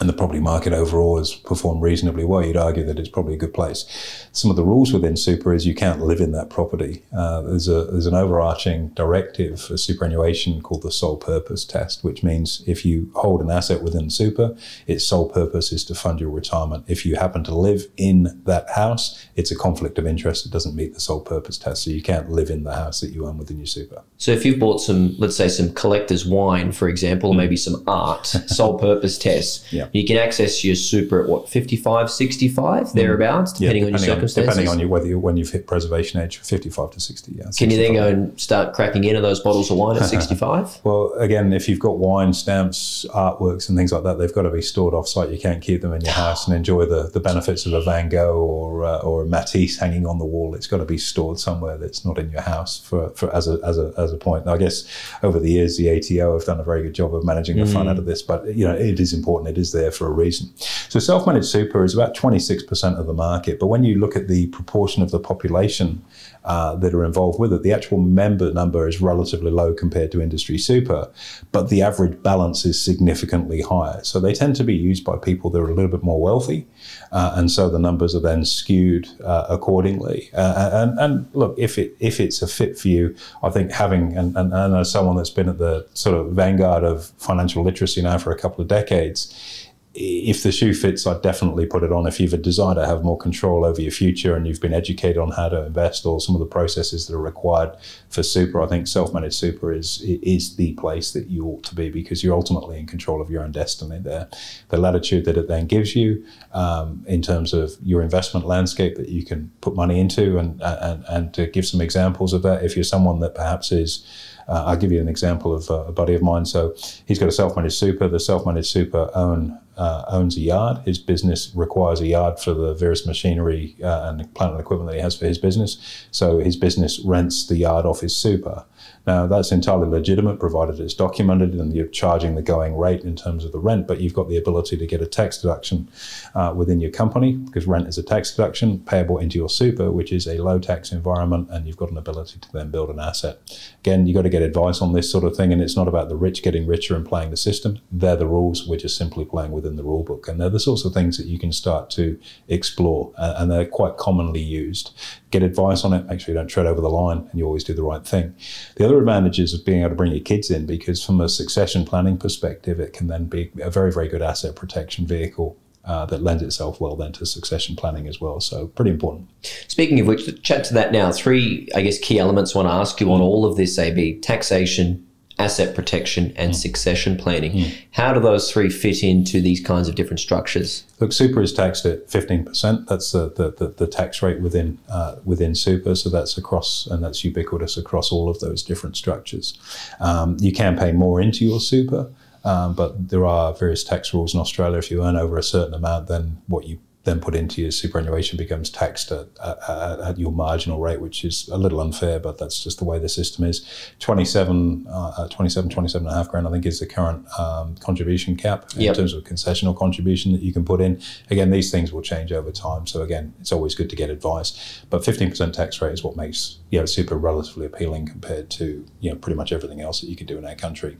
and 0.00 0.08
the 0.08 0.12
property 0.14 0.40
market 0.40 0.72
overall 0.72 1.18
has 1.18 1.34
performed 1.34 1.82
reasonably 1.82 2.24
well, 2.24 2.44
you'd 2.44 2.56
argue 2.56 2.84
that 2.84 2.98
it's 2.98 3.08
probably 3.08 3.34
a 3.34 3.38
good 3.38 3.54
place. 3.54 3.84
Some 4.32 4.50
of 4.50 4.56
the 4.56 4.64
rules 4.64 4.92
within 4.92 5.16
super 5.16 5.52
is 5.52 5.66
you 5.66 5.74
can't 5.74 6.00
live 6.00 6.20
in 6.20 6.32
that 6.32 6.50
property. 6.50 7.04
Uh, 7.16 7.42
there's 7.42 7.68
a 7.68 7.84
there's 7.84 8.06
an 8.06 8.14
overarching 8.14 8.88
directive 8.90 9.60
for 9.60 9.76
superannuation 9.76 10.60
called 10.62 10.82
the 10.82 10.90
sole 10.90 11.16
purpose 11.16 11.64
test, 11.64 12.02
which 12.02 12.22
means 12.22 12.64
if 12.66 12.84
you 12.84 13.12
hold 13.14 13.42
an 13.42 13.50
asset 13.50 13.82
within 13.82 14.10
super, 14.10 14.56
its 14.86 15.06
sole 15.06 15.28
purpose 15.28 15.72
is 15.72 15.84
to 15.84 15.94
fund 15.94 16.20
your 16.20 16.30
retirement. 16.30 16.84
If 16.88 17.04
you 17.06 17.16
happen 17.16 17.44
to 17.44 17.54
live 17.54 17.86
in 17.96 18.42
that 18.44 18.70
house, 18.70 19.24
it's 19.36 19.50
a 19.50 19.56
conflict 19.56 19.98
of 19.98 20.06
interest. 20.06 20.46
It 20.46 20.52
doesn't 20.52 20.74
meet 20.74 20.94
the 20.94 21.00
sole 21.00 21.20
purpose 21.20 21.58
test, 21.58 21.84
so 21.84 21.90
you 21.90 22.02
can't 22.02 22.30
live 22.30 22.50
in 22.50 22.64
the 22.64 22.74
house 22.74 23.00
that 23.00 23.10
you 23.10 23.26
own 23.26 23.38
within 23.38 23.58
your 23.58 23.66
super. 23.66 24.02
So 24.16 24.32
if 24.32 24.44
you've 24.44 24.58
bought 24.58 24.78
some, 24.78 25.14
let's 25.18 25.36
say 25.36 25.48
some 25.48 25.72
collector's 25.74 26.26
wine, 26.26 26.72
for 26.72 26.88
example, 26.88 27.30
or 27.30 27.34
maybe 27.34 27.56
some 27.56 27.84
art, 27.86 28.26
sole 28.48 28.78
purpose 28.78 29.18
test. 29.18 29.72
Yeah. 29.72 29.81
You 29.92 30.06
can 30.06 30.16
access 30.16 30.64
your 30.64 30.74
super 30.76 31.22
at 31.22 31.28
what, 31.28 31.48
55, 31.48 32.10
65, 32.10 32.92
thereabouts, 32.92 33.52
depending 33.52 33.84
on 33.84 33.90
your 33.90 33.98
Mm. 33.98 34.02
depending 34.02 34.14
circumstances? 34.14 34.54
depending 34.54 34.68
on 34.68 34.78
you, 34.80 34.88
whether 34.88 35.06
you, 35.06 35.18
when 35.18 35.36
you've 35.36 35.50
hit 35.50 35.66
preservation 35.66 36.20
age, 36.20 36.38
55 36.38 36.90
to 36.92 37.00
60. 37.00 37.32
Yeah, 37.36 37.44
Can 37.56 37.70
you 37.70 37.76
then 37.76 37.94
go 37.94 38.08
and 38.08 38.40
start 38.40 38.74
cracking 38.74 39.04
into 39.04 39.20
those 39.20 39.40
bottles 39.40 39.70
of 39.70 39.76
wine 39.76 39.96
at 39.96 40.08
65? 40.08 40.80
Well, 40.84 41.12
again, 41.18 41.52
if 41.52 41.68
you've 41.68 41.78
got 41.78 41.98
wine, 41.98 42.32
stamps, 42.32 43.04
artworks, 43.14 43.68
and 43.68 43.76
things 43.76 43.92
like 43.92 44.02
that, 44.04 44.18
they've 44.18 44.32
got 44.32 44.42
to 44.42 44.50
be 44.50 44.62
stored 44.62 44.94
off 44.94 45.08
site. 45.08 45.30
You 45.30 45.38
can't 45.38 45.62
keep 45.62 45.82
them 45.82 45.92
in 45.92 46.00
your 46.02 46.12
house 46.14 46.46
and 46.46 46.56
enjoy 46.56 46.86
the, 46.86 47.08
the 47.08 47.20
benefits 47.20 47.66
of 47.66 47.72
a 47.72 47.82
Van 47.82 48.08
Gogh 48.08 48.36
or 48.38 48.84
uh, 48.84 48.98
or 48.98 49.22
a 49.22 49.26
Matisse 49.26 49.78
hanging 49.78 50.06
on 50.06 50.18
the 50.18 50.24
wall. 50.24 50.54
It's 50.54 50.66
got 50.66 50.78
to 50.78 50.84
be 50.84 50.98
stored 50.98 51.38
somewhere 51.38 51.76
that's 51.78 52.04
not 52.04 52.18
in 52.18 52.30
your 52.30 52.42
house 52.42 52.78
for, 52.80 53.10
for 53.10 53.34
as 53.34 53.48
a 53.48 53.58
as 53.64 53.78
a 53.78 53.92
as 53.98 54.12
a 54.12 54.16
point. 54.16 54.46
Now, 54.46 54.54
I 54.54 54.58
guess 54.58 54.84
over 55.22 55.38
the 55.38 55.50
years, 55.50 55.76
the 55.76 55.88
ATO 55.90 56.32
have 56.38 56.46
done 56.46 56.60
a 56.60 56.64
very 56.64 56.82
good 56.82 56.94
job 56.94 57.14
of 57.14 57.24
managing 57.24 57.56
the 57.56 57.66
fun 57.66 57.88
out 57.88 57.98
of 57.98 58.04
this, 58.06 58.22
but 58.22 58.46
you 58.54 58.66
know, 58.66 58.74
it 58.74 59.00
is 59.00 59.12
important. 59.12 59.56
It 59.56 59.60
is 59.60 59.71
there 59.72 59.90
for 59.90 60.06
a 60.06 60.10
reason. 60.10 60.50
So 60.88 60.98
self-managed 60.98 61.46
super 61.46 61.84
is 61.84 61.94
about 61.94 62.16
26% 62.16 62.98
of 62.98 63.06
the 63.06 63.12
market, 63.12 63.58
but 63.58 63.66
when 63.66 63.84
you 63.84 63.98
look 63.98 64.16
at 64.16 64.28
the 64.28 64.46
proportion 64.48 65.02
of 65.02 65.10
the 65.10 65.20
population 65.20 66.02
uh, 66.44 66.74
that 66.76 66.94
are 66.94 67.04
involved 67.04 67.38
with 67.38 67.52
it. 67.52 67.62
The 67.62 67.72
actual 67.72 67.98
member 67.98 68.52
number 68.52 68.88
is 68.88 69.00
relatively 69.00 69.50
low 69.50 69.72
compared 69.74 70.10
to 70.12 70.20
industry 70.20 70.58
super, 70.58 71.08
but 71.52 71.68
the 71.68 71.82
average 71.82 72.20
balance 72.22 72.64
is 72.64 72.82
significantly 72.82 73.62
higher. 73.62 74.02
So 74.02 74.18
they 74.18 74.34
tend 74.34 74.56
to 74.56 74.64
be 74.64 74.74
used 74.74 75.04
by 75.04 75.18
people 75.18 75.50
that 75.50 75.60
are 75.60 75.70
a 75.70 75.74
little 75.74 75.90
bit 75.90 76.02
more 76.02 76.20
wealthy, 76.20 76.66
uh, 77.12 77.34
and 77.36 77.50
so 77.50 77.70
the 77.70 77.78
numbers 77.78 78.14
are 78.14 78.20
then 78.20 78.44
skewed 78.44 79.08
uh, 79.22 79.46
accordingly. 79.48 80.30
Uh, 80.34 80.70
and, 80.72 80.98
and 80.98 81.28
look, 81.32 81.54
if 81.58 81.78
it 81.78 81.96
if 82.00 82.18
it's 82.18 82.42
a 82.42 82.48
fit 82.48 82.78
for 82.78 82.88
you, 82.88 83.14
I 83.42 83.50
think 83.50 83.70
having 83.70 84.16
and, 84.16 84.36
and, 84.36 84.52
and 84.52 84.74
as 84.74 84.90
someone 84.90 85.16
that's 85.16 85.30
been 85.30 85.48
at 85.48 85.58
the 85.58 85.86
sort 85.94 86.16
of 86.16 86.32
vanguard 86.32 86.82
of 86.84 87.06
financial 87.18 87.62
literacy 87.62 88.02
now 88.02 88.18
for 88.18 88.32
a 88.32 88.38
couple 88.38 88.62
of 88.62 88.68
decades 88.68 89.61
if 89.94 90.42
the 90.42 90.52
shoe 90.52 90.72
fits, 90.72 91.06
I'd 91.06 91.20
definitely 91.20 91.66
put 91.66 91.82
it 91.82 91.92
on. 91.92 92.06
If 92.06 92.18
you've 92.18 92.32
a 92.32 92.38
desire 92.38 92.74
to 92.74 92.86
have 92.86 93.04
more 93.04 93.18
control 93.18 93.64
over 93.64 93.80
your 93.80 93.90
future 93.90 94.34
and 94.34 94.46
you've 94.46 94.60
been 94.60 94.72
educated 94.72 95.18
on 95.18 95.32
how 95.32 95.50
to 95.50 95.66
invest 95.66 96.06
or 96.06 96.18
some 96.18 96.34
of 96.34 96.38
the 96.38 96.46
processes 96.46 97.06
that 97.06 97.14
are 97.14 97.20
required 97.20 97.76
for 98.08 98.22
super, 98.22 98.62
I 98.62 98.68
think 98.68 98.86
self-managed 98.86 99.34
super 99.34 99.70
is 99.70 100.00
is 100.02 100.56
the 100.56 100.72
place 100.74 101.12
that 101.12 101.26
you 101.26 101.44
ought 101.46 101.64
to 101.64 101.74
be 101.74 101.90
because 101.90 102.24
you're 102.24 102.34
ultimately 102.34 102.78
in 102.78 102.86
control 102.86 103.20
of 103.20 103.30
your 103.30 103.42
own 103.42 103.52
destiny 103.52 103.98
there. 103.98 104.28
The 104.70 104.78
latitude 104.78 105.26
that 105.26 105.36
it 105.36 105.48
then 105.48 105.66
gives 105.66 105.94
you 105.94 106.24
um, 106.52 107.04
in 107.06 107.20
terms 107.20 107.52
of 107.52 107.72
your 107.82 108.00
investment 108.00 108.46
landscape 108.46 108.96
that 108.96 109.10
you 109.10 109.24
can 109.26 109.50
put 109.60 109.74
money 109.74 110.00
into, 110.00 110.38
and 110.38 110.62
and 110.62 111.04
and 111.08 111.34
to 111.34 111.46
give 111.46 111.66
some 111.66 111.82
examples 111.82 112.32
of 112.32 112.42
that, 112.42 112.64
if 112.64 112.76
you're 112.76 112.84
someone 112.84 113.20
that 113.20 113.34
perhaps 113.34 113.70
is 113.72 114.06
uh, 114.48 114.64
I'll 114.66 114.76
give 114.76 114.92
you 114.92 115.00
an 115.00 115.08
example 115.08 115.54
of 115.54 115.70
uh, 115.70 115.84
a 115.84 115.92
buddy 115.92 116.14
of 116.14 116.22
mine. 116.22 116.46
So 116.46 116.74
he's 117.06 117.18
got 117.18 117.28
a 117.28 117.32
self-managed 117.32 117.74
super. 117.74 118.08
The 118.08 118.20
self-managed 118.20 118.68
super 118.68 119.10
own 119.14 119.58
uh, 119.76 120.04
owns 120.08 120.36
a 120.36 120.40
yard. 120.40 120.78
His 120.84 120.98
business 120.98 121.52
requires 121.54 122.00
a 122.00 122.06
yard 122.06 122.38
for 122.38 122.54
the 122.54 122.74
various 122.74 123.06
machinery 123.06 123.76
uh, 123.82 124.10
and 124.10 124.34
plant 124.34 124.52
and 124.52 124.60
equipment 124.60 124.90
that 124.90 124.96
he 124.96 125.02
has 125.02 125.16
for 125.16 125.26
his 125.26 125.38
business. 125.38 126.06
So 126.10 126.38
his 126.38 126.56
business 126.56 127.00
rents 127.00 127.46
the 127.46 127.56
yard 127.56 127.86
off 127.86 128.00
his 128.00 128.14
super. 128.14 128.64
Now, 129.06 129.26
that's 129.26 129.50
entirely 129.50 129.88
legitimate 129.88 130.38
provided 130.38 130.78
it's 130.78 130.94
documented 130.94 131.54
and 131.54 131.74
you're 131.74 131.86
charging 131.86 132.34
the 132.34 132.42
going 132.42 132.76
rate 132.76 133.02
in 133.02 133.16
terms 133.16 133.44
of 133.44 133.52
the 133.52 133.58
rent, 133.58 133.86
but 133.86 134.00
you've 134.00 134.14
got 134.14 134.28
the 134.28 134.36
ability 134.36 134.76
to 134.76 134.86
get 134.86 135.02
a 135.02 135.06
tax 135.06 135.38
deduction 135.38 135.88
uh, 136.34 136.52
within 136.56 136.80
your 136.80 136.90
company 136.90 137.32
because 137.32 137.66
rent 137.66 137.88
is 137.88 137.98
a 137.98 138.02
tax 138.02 138.30
deduction 138.30 138.78
payable 138.80 139.18
into 139.18 139.38
your 139.38 139.48
super, 139.48 139.90
which 139.90 140.12
is 140.12 140.26
a 140.26 140.38
low 140.38 140.58
tax 140.58 140.92
environment, 140.92 141.48
and 141.50 141.66
you've 141.66 141.76
got 141.76 141.90
an 141.90 141.98
ability 141.98 142.38
to 142.38 142.52
then 142.52 142.70
build 142.70 142.90
an 142.90 143.00
asset. 143.00 143.38
Again, 143.80 144.06
you've 144.06 144.14
got 144.14 144.22
to 144.22 144.28
get 144.28 144.42
advice 144.42 144.80
on 144.80 144.92
this 144.92 145.10
sort 145.10 145.24
of 145.24 145.36
thing, 145.36 145.52
and 145.52 145.60
it's 145.60 145.76
not 145.76 145.88
about 145.88 146.08
the 146.08 146.16
rich 146.16 146.42
getting 146.42 146.66
richer 146.66 146.94
and 146.94 147.06
playing 147.06 147.30
the 147.30 147.36
system. 147.36 147.80
They're 147.90 148.16
the 148.16 148.26
rules. 148.26 148.66
We're 148.66 148.76
just 148.76 148.96
simply 148.96 149.24
playing 149.24 149.50
within 149.50 149.76
the 149.76 149.82
rule 149.82 150.04
book. 150.04 150.28
And 150.28 150.40
they're 150.40 150.48
the 150.48 150.60
sorts 150.60 150.84
of 150.84 150.94
things 150.94 151.18
that 151.18 151.26
you 151.26 151.38
can 151.38 151.52
start 151.52 151.90
to 151.90 152.18
explore, 152.48 153.12
uh, 153.18 153.34
and 153.38 153.50
they're 153.50 153.66
quite 153.66 153.96
commonly 153.96 154.40
used. 154.40 154.94
Get 155.32 155.42
advice 155.42 155.82
on 155.84 155.92
it, 155.94 156.06
make 156.06 156.20
sure 156.20 156.32
you 156.32 156.38
don't 156.38 156.46
tread 156.46 156.66
over 156.66 156.80
the 156.80 156.90
line, 156.90 157.26
and 157.28 157.38
you 157.38 157.44
always 157.46 157.64
do 157.64 157.74
the 157.74 157.82
right 157.82 158.06
thing. 158.06 158.34
The 158.76 158.84
other 158.84 158.98
advantages 158.98 159.52
of 159.54 159.64
being 159.64 159.80
able 159.80 159.90
to 159.90 159.96
bring 159.96 160.12
your 160.12 160.20
kids 160.20 160.50
in, 160.50 160.66
because 160.66 161.02
from 161.02 161.20
a 161.20 161.28
succession 161.28 161.84
planning 161.84 162.18
perspective, 162.18 162.78
it 162.78 162.92
can 162.92 163.08
then 163.08 163.24
be 163.24 163.50
a 163.60 163.70
very, 163.70 163.90
very 163.90 164.08
good 164.08 164.22
asset 164.22 164.54
protection 164.54 165.06
vehicle 165.06 165.56
uh, 165.84 166.06
that 166.06 166.22
lends 166.22 166.42
itself 166.42 166.80
well 166.80 166.96
then 166.96 167.12
to 167.12 167.26
succession 167.26 167.76
planning 167.76 168.06
as 168.06 168.20
well. 168.20 168.40
So 168.40 168.68
pretty 168.68 168.90
important. 168.90 169.28
Speaking 169.68 169.98
of 170.00 170.06
which, 170.06 170.42
chat 170.42 170.64
to 170.64 170.74
that 170.74 170.92
now. 170.92 171.10
Three, 171.10 171.68
I 171.74 171.82
guess, 171.82 171.98
key 171.98 172.18
elements 172.18 172.54
I 172.54 172.58
want 172.58 172.68
to 172.68 172.74
ask 172.74 173.00
you 173.00 173.12
on 173.12 173.20
all 173.20 173.44
of 173.44 173.56
this: 173.56 173.78
AB 173.78 174.20
taxation, 174.20 175.06
asset 175.38 175.74
protection, 175.74 176.32
and 176.36 176.52
mm. 176.52 176.54
succession 176.54 177.16
planning. 177.16 177.52
Mm. 177.52 177.74
How 177.92 178.12
do 178.12 178.20
those 178.20 178.50
three 178.50 178.70
fit 178.70 179.02
into 179.02 179.40
these 179.40 179.60
kinds 179.60 179.88
of 179.88 179.94
different 179.94 180.20
structures? 180.20 180.84
Look, 181.00 181.12
super 181.12 181.42
is 181.42 181.52
taxed 181.52 181.84
at 181.86 182.10
fifteen 182.10 182.44
percent. 182.44 182.88
That's 182.88 183.12
the, 183.12 183.30
the, 183.30 183.50
the, 183.50 183.68
the, 183.68 183.86
tax 183.86 184.22
rate 184.22 184.40
within 184.40 184.78
uh, 184.88 185.16
within 185.24 185.54
super. 185.54 185.94
So 185.94 186.10
that's 186.10 186.38
across 186.38 186.86
and 186.86 187.02
that's 187.02 187.24
ubiquitous 187.24 187.76
across 187.76 188.12
all 188.12 188.28
of 188.28 188.40
those 188.40 188.62
different 188.62 188.96
structures. 188.96 189.58
Um, 190.00 190.36
you 190.40 190.52
can 190.52 190.76
pay 190.76 190.92
more 190.92 191.20
into 191.20 191.44
your 191.44 191.60
super. 191.60 192.12
Um, 192.44 192.74
but 192.74 193.10
there 193.10 193.24
are 193.24 193.54
various 193.54 193.84
tax 193.84 194.12
rules 194.12 194.34
in 194.34 194.40
Australia. 194.40 194.78
If 194.78 194.90
you 194.90 195.04
earn 195.04 195.16
over 195.16 195.38
a 195.38 195.44
certain 195.44 195.74
amount, 195.74 196.08
then 196.08 196.42
what 196.48 196.66
you 196.66 196.80
then 197.04 197.20
put 197.20 197.34
into 197.34 197.60
your 197.60 197.70
superannuation 197.70 198.36
becomes 198.36 198.70
taxed 198.70 199.10
at, 199.10 199.26
at, 199.42 200.00
at, 200.00 200.18
your 200.18 200.30
marginal 200.30 200.78
rate, 200.78 201.00
which 201.00 201.24
is 201.24 201.48
a 201.48 201.56
little 201.56 201.80
unfair, 201.80 202.20
but 202.20 202.38
that's 202.38 202.62
just 202.62 202.78
the 202.78 202.84
way 202.84 202.98
the 202.98 203.08
system 203.08 203.44
is. 203.44 203.66
27, 203.98 204.86
uh, 204.88 205.26
27, 205.28 205.68
27 205.68 206.06
and 206.06 206.14
a 206.14 206.16
half 206.16 206.28
grand, 206.28 206.46
I 206.46 206.50
think, 206.52 206.64
is 206.64 206.78
the 206.78 206.86
current 206.86 207.26
um, 207.38 207.74
contribution 207.76 208.36
cap 208.36 208.66
in 208.76 208.82
yep. 208.82 208.94
terms 208.94 209.14
of 209.14 209.24
concessional 209.24 209.76
contribution 209.76 210.32
that 210.32 210.42
you 210.42 210.52
can 210.52 210.64
put 210.64 210.80
in. 210.80 211.00
Again, 211.28 211.50
these 211.50 211.72
things 211.72 211.92
will 211.92 212.02
change 212.02 212.32
over 212.32 212.52
time. 212.52 212.86
So, 212.86 213.02
again, 213.02 213.34
it's 213.40 213.50
always 213.50 213.74
good 213.74 213.90
to 213.90 213.96
get 213.96 214.08
advice. 214.08 214.84
But 214.88 215.02
15% 215.02 215.52
tax 215.52 215.82
rate 215.82 215.92
is 215.92 216.04
what 216.04 216.16
makes 216.16 216.58
you 216.70 216.78
know, 216.78 216.86
super 216.86 217.16
relatively 217.16 217.66
appealing 217.66 218.06
compared 218.06 218.48
to 218.50 218.86
you 219.00 219.10
know, 219.10 219.16
pretty 219.16 219.36
much 219.36 219.52
everything 219.52 219.80
else 219.80 220.00
that 220.02 220.08
you 220.08 220.14
can 220.14 220.26
do 220.26 220.38
in 220.38 220.46
our 220.46 220.54
country. 220.54 220.98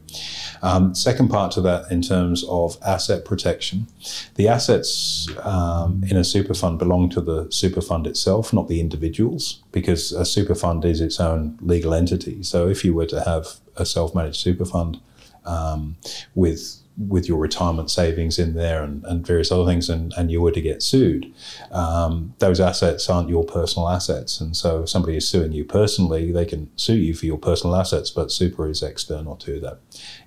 Um, 0.63 0.97
second 0.97 1.29
part 1.29 1.53
to 1.53 1.61
that, 1.61 1.93
in 1.93 2.03
terms 2.03 2.45
of 2.49 2.77
asset 2.85 3.25
protection, 3.25 3.87
the 4.35 4.49
assets. 4.49 5.29
Um, 5.45 5.92
um, 5.93 6.05
in 6.11 6.17
a 6.17 6.25
super 6.25 6.55
fund 6.55 6.79
belong 6.79 7.11
to 7.11 7.21
the 7.21 7.51
super 7.51 7.81
fund 7.81 8.07
itself, 8.07 8.53
not 8.53 8.69
the 8.69 8.81
individuals, 8.81 9.63
because 9.73 10.13
a 10.13 10.25
super 10.25 10.55
fund 10.55 10.85
is 10.85 11.01
its 11.01 11.21
own 11.21 11.59
legal 11.61 11.95
entity. 11.95 12.43
So 12.43 12.69
if 12.69 12.85
you 12.85 12.95
were 12.95 13.07
to 13.07 13.23
have 13.23 13.47
a 13.77 13.85
self-managed 13.85 14.41
super 14.41 14.65
fund 14.65 15.01
um, 15.45 15.97
with 16.35 16.79
with 17.09 17.27
your 17.27 17.39
retirement 17.39 17.91
savings 17.91 18.39
in 18.39 18.53
there 18.55 18.83
and, 18.83 19.03
and 19.07 19.27
various 19.27 19.51
other 19.51 19.65
things, 19.65 19.89
and, 19.89 20.13
and 20.19 20.31
you 20.31 20.43
were 20.43 20.53
to 20.53 20.61
get 20.61 20.83
sued, 20.83 21.33
um, 21.71 22.35
those 22.39 22.61
assets 22.61 23.09
aren't 23.09 23.31
your 23.31 23.45
personal 23.45 23.89
assets. 23.89 24.43
And 24.43 24.55
so 24.55 24.83
if 24.83 24.91
somebody 24.91 25.17
is 25.17 25.27
suing 25.27 25.53
you 25.53 25.65
personally, 25.65 26.31
they 26.31 26.45
can 26.45 26.71
sue 26.77 26.97
you 26.97 27.15
for 27.15 27.25
your 27.25 27.39
personal 27.39 27.77
assets, 27.77 28.11
but 28.11 28.31
super 28.31 28.69
is 28.69 28.83
external 28.83 29.37
to 29.37 29.59
that. 29.61 29.79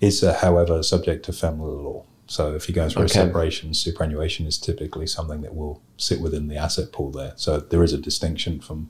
It's, 0.01 0.23
uh, 0.23 0.39
however, 0.41 0.81
subject 0.81 1.25
to 1.25 1.33
family 1.33 1.69
law. 1.69 2.03
So 2.27 2.55
if 2.55 2.67
you 2.67 2.73
go 2.73 2.89
through 2.89 3.03
okay. 3.03 3.19
a 3.19 3.23
separation, 3.25 3.73
superannuation 3.73 4.47
is 4.47 4.57
typically 4.57 5.05
something 5.05 5.41
that 5.41 5.55
will 5.55 5.83
sit 5.97 6.19
within 6.19 6.47
the 6.47 6.57
asset 6.57 6.91
pool 6.91 7.11
there. 7.11 7.33
So 7.35 7.59
there 7.59 7.83
is 7.83 7.93
a 7.93 7.99
distinction 7.99 8.59
from 8.59 8.89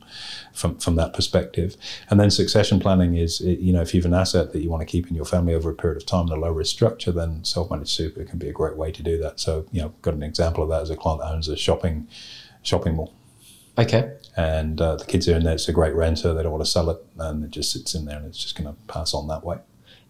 from 0.53 0.77
from 0.77 0.95
that 0.95 1.13
perspective. 1.13 1.75
And 2.09 2.17
then 2.19 2.31
succession 2.31 2.79
planning 2.79 3.15
is, 3.15 3.41
you 3.41 3.73
know, 3.73 3.81
if 3.81 3.93
you 3.93 4.01
have 4.01 4.05
an 4.05 4.13
asset 4.13 4.53
that 4.53 4.61
you 4.61 4.69
want 4.69 4.81
to 4.81 4.85
keep 4.85 5.09
in 5.09 5.15
your 5.15 5.25
family 5.25 5.53
over 5.53 5.69
a 5.69 5.75
period 5.75 5.97
of 5.97 6.05
time 6.05 6.27
in 6.27 6.33
a 6.33 6.37
low 6.37 6.51
risk 6.51 6.73
structure, 6.73 7.11
then 7.11 7.43
self-managed 7.43 7.89
super 7.89 8.23
can 8.23 8.39
be 8.39 8.47
a 8.47 8.53
great 8.53 8.77
way 8.77 8.91
to 8.91 9.03
do 9.03 9.17
that. 9.17 9.39
So 9.39 9.65
you 9.71 9.81
know, 9.81 9.89
got 10.01 10.13
an 10.13 10.23
example 10.23 10.63
of 10.63 10.69
that 10.69 10.81
as 10.81 10.89
a 10.89 10.95
client 10.95 11.21
that 11.21 11.31
owns 11.31 11.49
a 11.49 11.57
shopping 11.57 12.07
shopping 12.63 12.95
mall. 12.95 13.13
Okay. 13.77 14.13
And 14.37 14.79
uh, 14.79 14.95
the 14.95 15.05
kids 15.05 15.27
are 15.27 15.35
in 15.35 15.43
there. 15.43 15.55
It's 15.55 15.67
a 15.67 15.73
great 15.73 15.93
renter. 15.93 16.33
They 16.33 16.43
don't 16.43 16.51
want 16.53 16.63
to 16.63 16.69
sell 16.69 16.89
it, 16.89 17.05
and 17.17 17.43
it 17.43 17.51
just 17.51 17.71
sits 17.71 17.95
in 17.95 18.05
there, 18.05 18.17
and 18.17 18.25
it's 18.25 18.41
just 18.41 18.57
going 18.57 18.73
to 18.73 18.79
pass 18.87 19.13
on 19.13 19.27
that 19.27 19.43
way 19.43 19.57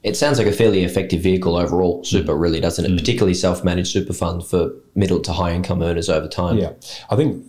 it 0.06 0.16
sounds 0.16 0.38
like 0.38 0.48
a 0.48 0.52
fairly 0.52 0.84
effective 0.84 1.20
vehicle 1.22 1.58
overall, 1.58 2.04
super, 2.04 2.36
really, 2.36 2.60
doesn't 2.60 2.86
it? 2.86 2.92
Mm. 2.92 2.98
Particularly 3.00 3.34
self 3.34 3.64
managed 3.64 3.92
super 3.92 4.14
fund 4.14 4.46
for 4.46 4.72
middle 4.96 5.20
to 5.20 5.34
high 5.34 5.52
income 5.52 5.84
earners 5.84 6.10
over 6.10 6.28
time. 6.28 6.58
Yeah. 6.58 6.72
I 7.10 7.18
think, 7.18 7.46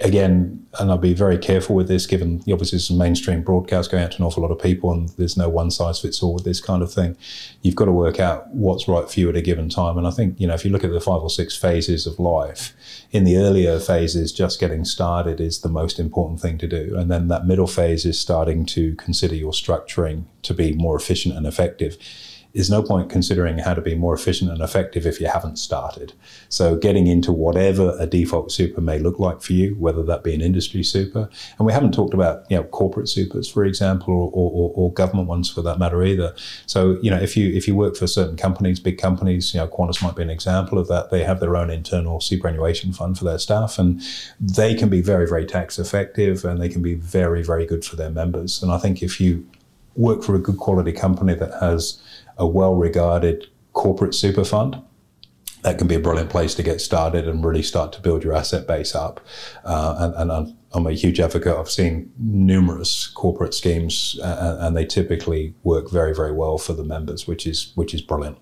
again, 0.00 0.66
and 0.78 0.90
I'll 0.90 0.98
be 0.98 1.14
very 1.14 1.38
careful 1.38 1.74
with 1.74 1.88
this 1.88 2.06
given 2.06 2.42
obviously 2.50 2.78
some 2.78 2.98
mainstream 2.98 3.42
broadcast 3.42 3.90
going 3.90 4.04
out 4.04 4.12
to 4.12 4.18
an 4.18 4.24
awful 4.24 4.42
lot 4.42 4.52
of 4.52 4.60
people 4.60 4.92
and 4.92 5.08
there's 5.10 5.36
no 5.36 5.48
one 5.48 5.70
size 5.70 6.00
fits 6.00 6.22
all 6.22 6.34
with 6.34 6.44
this 6.44 6.60
kind 6.60 6.82
of 6.82 6.92
thing. 6.92 7.16
You've 7.62 7.76
got 7.76 7.86
to 7.86 7.92
work 7.92 8.20
out 8.20 8.48
what's 8.48 8.86
right 8.86 9.10
for 9.10 9.18
you 9.18 9.28
at 9.30 9.36
a 9.36 9.42
given 9.42 9.68
time. 9.68 9.96
And 9.96 10.06
I 10.06 10.10
think, 10.10 10.38
you 10.38 10.46
know, 10.46 10.54
if 10.54 10.64
you 10.64 10.70
look 10.70 10.84
at 10.84 10.92
the 10.92 11.00
five 11.00 11.22
or 11.22 11.30
six 11.30 11.56
phases 11.56 12.06
of 12.06 12.18
life, 12.18 12.74
in 13.10 13.24
the 13.24 13.38
earlier 13.38 13.80
phases, 13.80 14.30
just 14.30 14.60
getting 14.60 14.84
started 14.84 15.40
is 15.40 15.60
the 15.60 15.68
most 15.68 15.98
important 15.98 16.40
thing 16.40 16.58
to 16.58 16.68
do. 16.68 16.94
And 16.96 17.10
then 17.10 17.28
that 17.28 17.46
middle 17.46 17.66
phase 17.66 18.04
is 18.04 18.20
starting 18.20 18.66
to 18.66 18.94
consider 18.96 19.34
your 19.34 19.52
structuring 19.52 20.24
to 20.42 20.54
be 20.54 20.72
more 20.74 20.96
efficient 20.96 21.36
and 21.36 21.46
effective 21.46 21.96
there's 22.54 22.70
no 22.70 22.82
point 22.82 23.10
considering 23.10 23.58
how 23.58 23.74
to 23.74 23.80
be 23.80 23.94
more 23.94 24.14
efficient 24.14 24.50
and 24.50 24.60
effective 24.60 25.06
if 25.06 25.20
you 25.20 25.28
haven't 25.28 25.56
started. 25.56 26.12
So 26.48 26.76
getting 26.76 27.06
into 27.06 27.32
whatever 27.32 27.96
a 27.98 28.06
default 28.06 28.50
super 28.50 28.80
may 28.80 28.98
look 28.98 29.18
like 29.18 29.40
for 29.40 29.52
you, 29.52 29.76
whether 29.76 30.02
that 30.02 30.24
be 30.24 30.34
an 30.34 30.40
industry 30.40 30.82
super, 30.82 31.28
and 31.58 31.66
we 31.66 31.72
haven't 31.72 31.92
talked 31.92 32.14
about 32.14 32.50
you 32.50 32.56
know 32.56 32.64
corporate 32.64 33.08
supers, 33.08 33.48
for 33.48 33.64
example, 33.64 34.14
or, 34.14 34.30
or, 34.32 34.72
or 34.74 34.92
government 34.92 35.28
ones 35.28 35.48
for 35.48 35.62
that 35.62 35.78
matter 35.78 36.02
either. 36.02 36.34
So 36.66 36.98
you 37.02 37.10
know 37.10 37.18
if 37.18 37.36
you 37.36 37.52
if 37.52 37.68
you 37.68 37.76
work 37.76 37.96
for 37.96 38.06
certain 38.06 38.36
companies, 38.36 38.80
big 38.80 38.98
companies, 38.98 39.54
you 39.54 39.60
know 39.60 39.68
Qantas 39.68 40.02
might 40.02 40.16
be 40.16 40.22
an 40.22 40.30
example 40.30 40.78
of 40.78 40.88
that. 40.88 41.10
They 41.10 41.24
have 41.24 41.40
their 41.40 41.56
own 41.56 41.70
internal 41.70 42.20
superannuation 42.20 42.92
fund 42.92 43.16
for 43.16 43.24
their 43.24 43.38
staff, 43.38 43.78
and 43.78 44.00
they 44.40 44.74
can 44.74 44.88
be 44.88 45.02
very 45.02 45.26
very 45.26 45.46
tax 45.46 45.78
effective, 45.78 46.44
and 46.44 46.60
they 46.60 46.68
can 46.68 46.82
be 46.82 46.94
very 46.94 47.42
very 47.42 47.66
good 47.66 47.84
for 47.84 47.96
their 47.96 48.10
members. 48.10 48.62
And 48.62 48.72
I 48.72 48.78
think 48.78 49.02
if 49.02 49.20
you 49.20 49.46
work 49.96 50.22
for 50.22 50.34
a 50.34 50.38
good 50.38 50.56
quality 50.56 50.92
company 50.92 51.34
that 51.34 51.52
has 51.60 52.00
a 52.40 52.46
well 52.46 52.74
regarded 52.74 53.46
corporate 53.72 54.14
super 54.14 54.44
fund, 54.44 54.82
that 55.62 55.78
can 55.78 55.86
be 55.86 55.94
a 55.94 56.00
brilliant 56.00 56.30
place 56.30 56.54
to 56.54 56.62
get 56.62 56.80
started 56.80 57.28
and 57.28 57.44
really 57.44 57.62
start 57.62 57.92
to 57.92 58.00
build 58.00 58.24
your 58.24 58.32
asset 58.32 58.66
base 58.66 58.94
up. 58.94 59.20
Uh, 59.62 59.94
and, 59.98 60.14
and 60.14 60.32
I'm, 60.32 60.56
I'm, 60.72 60.86
a 60.86 60.92
huge 60.92 61.20
advocate. 61.20 61.54
I've 61.54 61.70
seen 61.70 62.10
numerous 62.18 63.06
corporate 63.08 63.52
schemes, 63.52 64.18
uh, 64.22 64.56
and 64.60 64.76
they 64.76 64.86
typically 64.86 65.54
work 65.62 65.90
very, 65.90 66.14
very 66.14 66.32
well 66.32 66.56
for 66.56 66.72
the 66.72 66.84
members, 66.84 67.26
which 67.26 67.46
is 67.46 67.72
which 67.74 67.92
is 67.92 68.00
brilliant. 68.00 68.38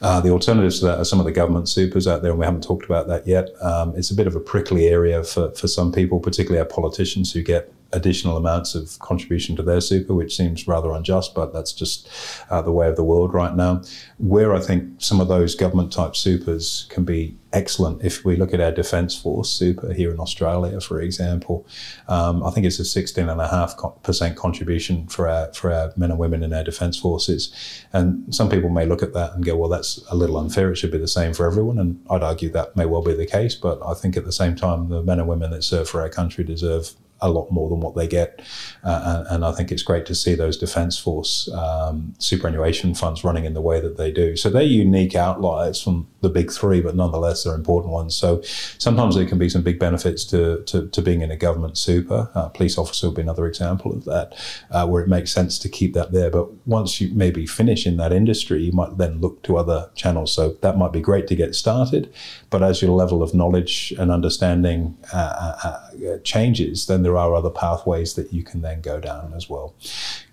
Uh, 0.00 0.20
the 0.20 0.30
alternatives 0.30 0.78
to 0.78 0.86
that 0.86 0.98
are 0.98 1.04
some 1.04 1.18
of 1.18 1.26
the 1.26 1.32
government 1.32 1.68
supers 1.68 2.06
out 2.06 2.22
there, 2.22 2.30
and 2.30 2.38
we 2.38 2.46
haven't 2.46 2.62
talked 2.62 2.84
about 2.84 3.08
that 3.08 3.26
yet. 3.26 3.48
Um, 3.60 3.94
it's 3.96 4.12
a 4.12 4.14
bit 4.14 4.28
of 4.28 4.36
a 4.36 4.40
prickly 4.40 4.86
area 4.86 5.24
for, 5.24 5.50
for 5.52 5.66
some 5.66 5.90
people, 5.90 6.20
particularly 6.20 6.60
our 6.60 6.72
politicians 6.72 7.32
who 7.32 7.42
get 7.42 7.72
additional 7.92 8.36
amounts 8.36 8.74
of 8.74 8.98
contribution 8.98 9.56
to 9.56 9.62
their 9.62 9.80
super, 9.80 10.14
which 10.14 10.36
seems 10.36 10.68
rather 10.68 10.90
unjust, 10.92 11.34
but 11.34 11.52
that's 11.52 11.72
just 11.72 12.08
uh, 12.50 12.60
the 12.62 12.72
way 12.72 12.88
of 12.88 12.96
the 12.96 13.04
world 13.04 13.32
right 13.32 13.54
now. 13.54 13.82
Where 14.18 14.54
I 14.54 14.60
think 14.60 15.00
some 15.00 15.20
of 15.20 15.28
those 15.28 15.54
government 15.54 15.92
type 15.92 16.14
supers 16.14 16.86
can 16.90 17.04
be 17.04 17.36
excellent, 17.52 18.04
if 18.04 18.24
we 18.24 18.36
look 18.36 18.52
at 18.52 18.60
our 18.60 18.70
Defence 18.70 19.16
Force 19.16 19.48
super 19.48 19.92
here 19.92 20.12
in 20.12 20.20
Australia, 20.20 20.80
for 20.80 21.00
example, 21.00 21.66
um, 22.08 22.42
I 22.44 22.50
think 22.50 22.66
it's 22.66 22.78
a 22.78 22.82
16.5% 22.82 24.36
contribution 24.36 25.06
for 25.08 25.28
our, 25.28 25.52
for 25.54 25.72
our 25.72 25.92
men 25.96 26.10
and 26.10 26.18
women 26.18 26.42
in 26.42 26.52
our 26.52 26.64
Defence 26.64 26.98
Forces. 26.98 27.52
And 27.92 28.34
some 28.34 28.50
people 28.50 28.68
may 28.68 28.84
look 28.84 29.02
at 29.02 29.14
that 29.14 29.34
and 29.34 29.44
go, 29.44 29.56
well, 29.56 29.68
that's 29.68 30.04
a 30.10 30.16
little 30.16 30.36
unfair. 30.36 30.70
It 30.70 30.76
should 30.76 30.92
be 30.92 30.98
the 30.98 31.08
same 31.08 31.32
for 31.32 31.46
everyone. 31.46 31.78
And 31.78 32.04
I'd 32.10 32.22
argue 32.22 32.50
that 32.50 32.76
may 32.76 32.86
well 32.86 33.02
be 33.02 33.14
the 33.14 33.26
case, 33.26 33.54
but 33.54 33.80
I 33.84 33.94
think 33.94 34.16
at 34.16 34.24
the 34.24 34.32
same 34.32 34.54
time, 34.54 34.88
the 34.88 35.02
men 35.02 35.18
and 35.18 35.28
women 35.28 35.50
that 35.50 35.64
serve 35.64 35.88
for 35.88 36.00
our 36.02 36.10
country 36.10 36.44
deserve 36.44 36.92
a 37.20 37.28
lot 37.28 37.50
more 37.50 37.68
than 37.68 37.80
what 37.80 37.94
they 37.96 38.06
get. 38.06 38.42
Uh, 38.84 39.24
and, 39.28 39.36
and, 39.36 39.44
I 39.44 39.52
think 39.52 39.72
it's 39.72 39.82
great 39.82 40.06
to 40.06 40.14
see 40.14 40.34
those 40.34 40.56
Defence 40.56 40.98
Force 40.98 41.50
um, 41.52 42.14
superannuation 42.18 42.94
funds 42.94 43.24
running 43.24 43.44
in 43.44 43.54
the 43.54 43.60
way 43.60 43.80
that 43.80 43.96
they 43.96 44.12
do. 44.12 44.36
So 44.36 44.50
they're 44.50 44.62
unique 44.62 45.14
outliers 45.14 45.82
from 45.82 46.08
the 46.20 46.28
big 46.28 46.50
three, 46.50 46.80
but 46.80 46.96
nonetheless 46.96 47.44
they're 47.44 47.54
important 47.54 47.92
ones. 47.92 48.14
So 48.14 48.42
sometimes 48.78 49.14
there 49.14 49.26
can 49.26 49.38
be 49.38 49.48
some 49.48 49.62
big 49.62 49.78
benefits 49.78 50.24
to, 50.26 50.62
to, 50.64 50.88
to 50.88 51.02
being 51.02 51.20
in 51.22 51.30
a 51.30 51.36
government 51.36 51.78
super. 51.78 52.30
Uh, 52.34 52.48
police 52.48 52.76
officer 52.76 53.08
would 53.08 53.16
be 53.16 53.22
another 53.22 53.46
example 53.46 53.92
of 53.92 54.04
that, 54.04 54.34
uh, 54.70 54.86
where 54.86 55.02
it 55.02 55.08
makes 55.08 55.32
sense 55.32 55.58
to 55.60 55.68
keep 55.68 55.94
that 55.94 56.12
there. 56.12 56.30
But 56.30 56.52
once 56.66 57.00
you 57.00 57.14
maybe 57.14 57.46
finish 57.46 57.86
in 57.86 57.96
that 57.98 58.12
industry, 58.12 58.62
you 58.62 58.72
might 58.72 58.98
then 58.98 59.20
look 59.20 59.42
to 59.44 59.56
other 59.56 59.90
channels. 59.94 60.32
So 60.32 60.56
that 60.60 60.76
might 60.76 60.92
be 60.92 61.00
great 61.00 61.26
to 61.28 61.36
get 61.36 61.54
started. 61.54 62.12
But 62.50 62.62
as 62.62 62.82
your 62.82 62.92
level 62.92 63.22
of 63.22 63.34
knowledge 63.34 63.92
and 63.98 64.10
understanding 64.10 64.96
uh, 65.12 65.54
uh, 65.64 65.88
uh, 66.06 66.18
changes, 66.24 66.86
then 66.86 67.02
there 67.02 67.16
are 67.16 67.34
other 67.34 67.50
pathways 67.50 68.14
that 68.14 68.32
you 68.32 68.42
can 68.42 68.62
then 68.62 68.80
go 68.80 69.00
down 69.00 69.32
as 69.34 69.48
well. 69.48 69.74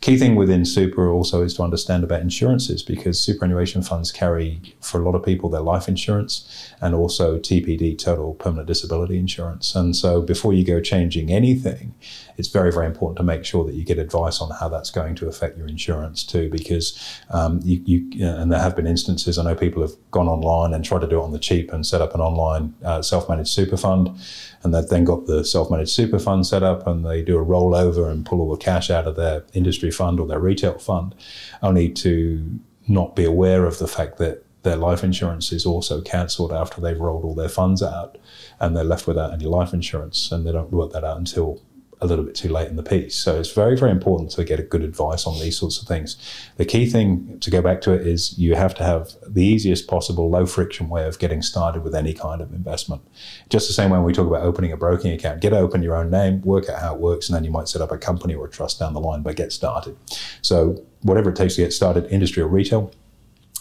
Key 0.05 0.19
thing 0.19 0.35
within 0.35 0.65
super 0.65 1.09
also 1.09 1.41
is 1.41 1.55
to 1.55 1.63
understand 1.63 2.03
about 2.03 2.21
insurances 2.21 2.83
because 2.83 3.19
superannuation 3.19 3.81
funds 3.81 4.11
carry, 4.11 4.61
for 4.79 5.01
a 5.01 5.03
lot 5.03 5.15
of 5.15 5.25
people, 5.25 5.49
their 5.49 5.61
life 5.61 5.87
insurance 5.87 6.71
and 6.79 6.93
also 6.93 7.39
TPD, 7.39 7.97
total 7.97 8.35
permanent 8.35 8.67
disability 8.67 9.17
insurance. 9.17 9.73
And 9.73 9.95
so 9.95 10.21
before 10.21 10.53
you 10.53 10.63
go 10.63 10.79
changing 10.79 11.31
anything, 11.31 11.95
it's 12.37 12.49
very, 12.49 12.71
very 12.71 12.85
important 12.85 13.17
to 13.17 13.23
make 13.23 13.45
sure 13.45 13.65
that 13.65 13.73
you 13.73 13.83
get 13.83 13.97
advice 13.97 14.41
on 14.41 14.51
how 14.51 14.69
that's 14.69 14.91
going 14.91 15.15
to 15.15 15.27
affect 15.27 15.57
your 15.57 15.65
insurance 15.65 16.23
too, 16.23 16.51
because 16.51 17.19
um, 17.31 17.59
you, 17.63 17.81
you, 17.83 18.27
and 18.27 18.51
there 18.51 18.59
have 18.59 18.75
been 18.75 18.85
instances, 18.85 19.39
I 19.39 19.43
know 19.43 19.55
people 19.55 19.81
have 19.81 19.93
gone 20.11 20.27
online 20.27 20.75
and 20.75 20.85
tried 20.85 21.01
to 21.01 21.07
do 21.07 21.19
it 21.19 21.23
on 21.23 21.31
the 21.31 21.39
cheap 21.39 21.73
and 21.73 21.83
set 21.83 22.01
up 22.01 22.13
an 22.13 22.21
online 22.21 22.75
uh, 22.83 23.01
self-managed 23.01 23.49
super 23.49 23.77
fund 23.77 24.15
and 24.61 24.73
they've 24.73 24.87
then 24.87 25.03
got 25.03 25.25
the 25.25 25.45
self-managed 25.45 25.91
super 25.91 26.19
fund 26.19 26.45
set 26.45 26.63
up 26.63 26.85
and 26.85 27.05
they 27.05 27.21
do 27.21 27.37
a 27.37 27.45
rollover 27.45 28.11
and 28.11 28.25
pull 28.25 28.41
all 28.41 28.51
the 28.51 28.57
cash 28.57 28.89
out 28.89 29.07
of 29.07 29.15
their 29.15 29.43
industry 29.53 29.91
fund 29.95 30.19
or 30.19 30.27
their 30.27 30.39
retail 30.39 30.77
fund, 30.77 31.15
only 31.61 31.89
to 31.89 32.59
not 32.87 33.15
be 33.15 33.25
aware 33.25 33.65
of 33.65 33.79
the 33.79 33.87
fact 33.87 34.17
that 34.17 34.45
their 34.63 34.75
life 34.75 35.03
insurance 35.03 35.51
is 35.51 35.65
also 35.65 36.01
cancelled 36.01 36.51
after 36.51 36.81
they've 36.81 36.99
rolled 36.99 37.23
all 37.23 37.35
their 37.35 37.49
funds 37.49 37.81
out 37.81 38.17
and 38.59 38.75
they're 38.75 38.83
left 38.83 39.07
without 39.07 39.31
any 39.31 39.45
life 39.45 39.73
insurance 39.73 40.31
and 40.31 40.45
they 40.45 40.51
don't 40.51 40.71
work 40.71 40.91
that 40.91 41.03
out 41.03 41.17
until 41.17 41.61
a 42.01 42.07
little 42.07 42.25
bit 42.25 42.35
too 42.35 42.49
late 42.49 42.67
in 42.67 42.75
the 42.75 42.83
piece. 42.83 43.15
So 43.15 43.39
it's 43.39 43.51
very, 43.51 43.77
very 43.77 43.91
important 43.91 44.31
to 44.31 44.43
get 44.43 44.59
a 44.59 44.63
good 44.63 44.83
advice 44.83 45.25
on 45.25 45.39
these 45.39 45.57
sorts 45.57 45.81
of 45.81 45.87
things. 45.87 46.17
The 46.57 46.65
key 46.65 46.85
thing 46.85 47.39
to 47.39 47.49
go 47.49 47.61
back 47.61 47.81
to 47.81 47.93
it 47.93 48.05
is 48.05 48.37
you 48.37 48.55
have 48.55 48.75
to 48.75 48.83
have 48.83 49.13
the 49.27 49.43
easiest 49.43 49.87
possible 49.87 50.29
low 50.29 50.45
friction 50.45 50.89
way 50.89 51.05
of 51.05 51.19
getting 51.19 51.41
started 51.41 51.83
with 51.83 51.95
any 51.95 52.13
kind 52.13 52.41
of 52.41 52.53
investment. 52.53 53.01
Just 53.49 53.67
the 53.67 53.73
same 53.73 53.89
way 53.91 53.99
we 53.99 54.13
talk 54.13 54.27
about 54.27 54.43
opening 54.43 54.71
a 54.71 54.77
broking 54.77 55.11
account, 55.11 55.41
get 55.41 55.53
open 55.53 55.83
your 55.83 55.95
own 55.95 56.09
name, 56.09 56.41
work 56.41 56.69
out 56.69 56.79
how 56.79 56.93
it 56.93 56.99
works, 56.99 57.29
and 57.29 57.35
then 57.35 57.43
you 57.43 57.51
might 57.51 57.67
set 57.67 57.81
up 57.81 57.91
a 57.91 57.97
company 57.97 58.35
or 58.35 58.45
a 58.45 58.49
trust 58.49 58.79
down 58.79 58.93
the 58.93 58.99
line, 58.99 59.21
but 59.21 59.35
get 59.35 59.51
started. 59.51 59.97
So 60.41 60.83
whatever 61.01 61.29
it 61.29 61.35
takes 61.35 61.55
to 61.55 61.61
get 61.61 61.73
started, 61.73 62.05
industry 62.07 62.43
or 62.43 62.47
retail, 62.47 62.91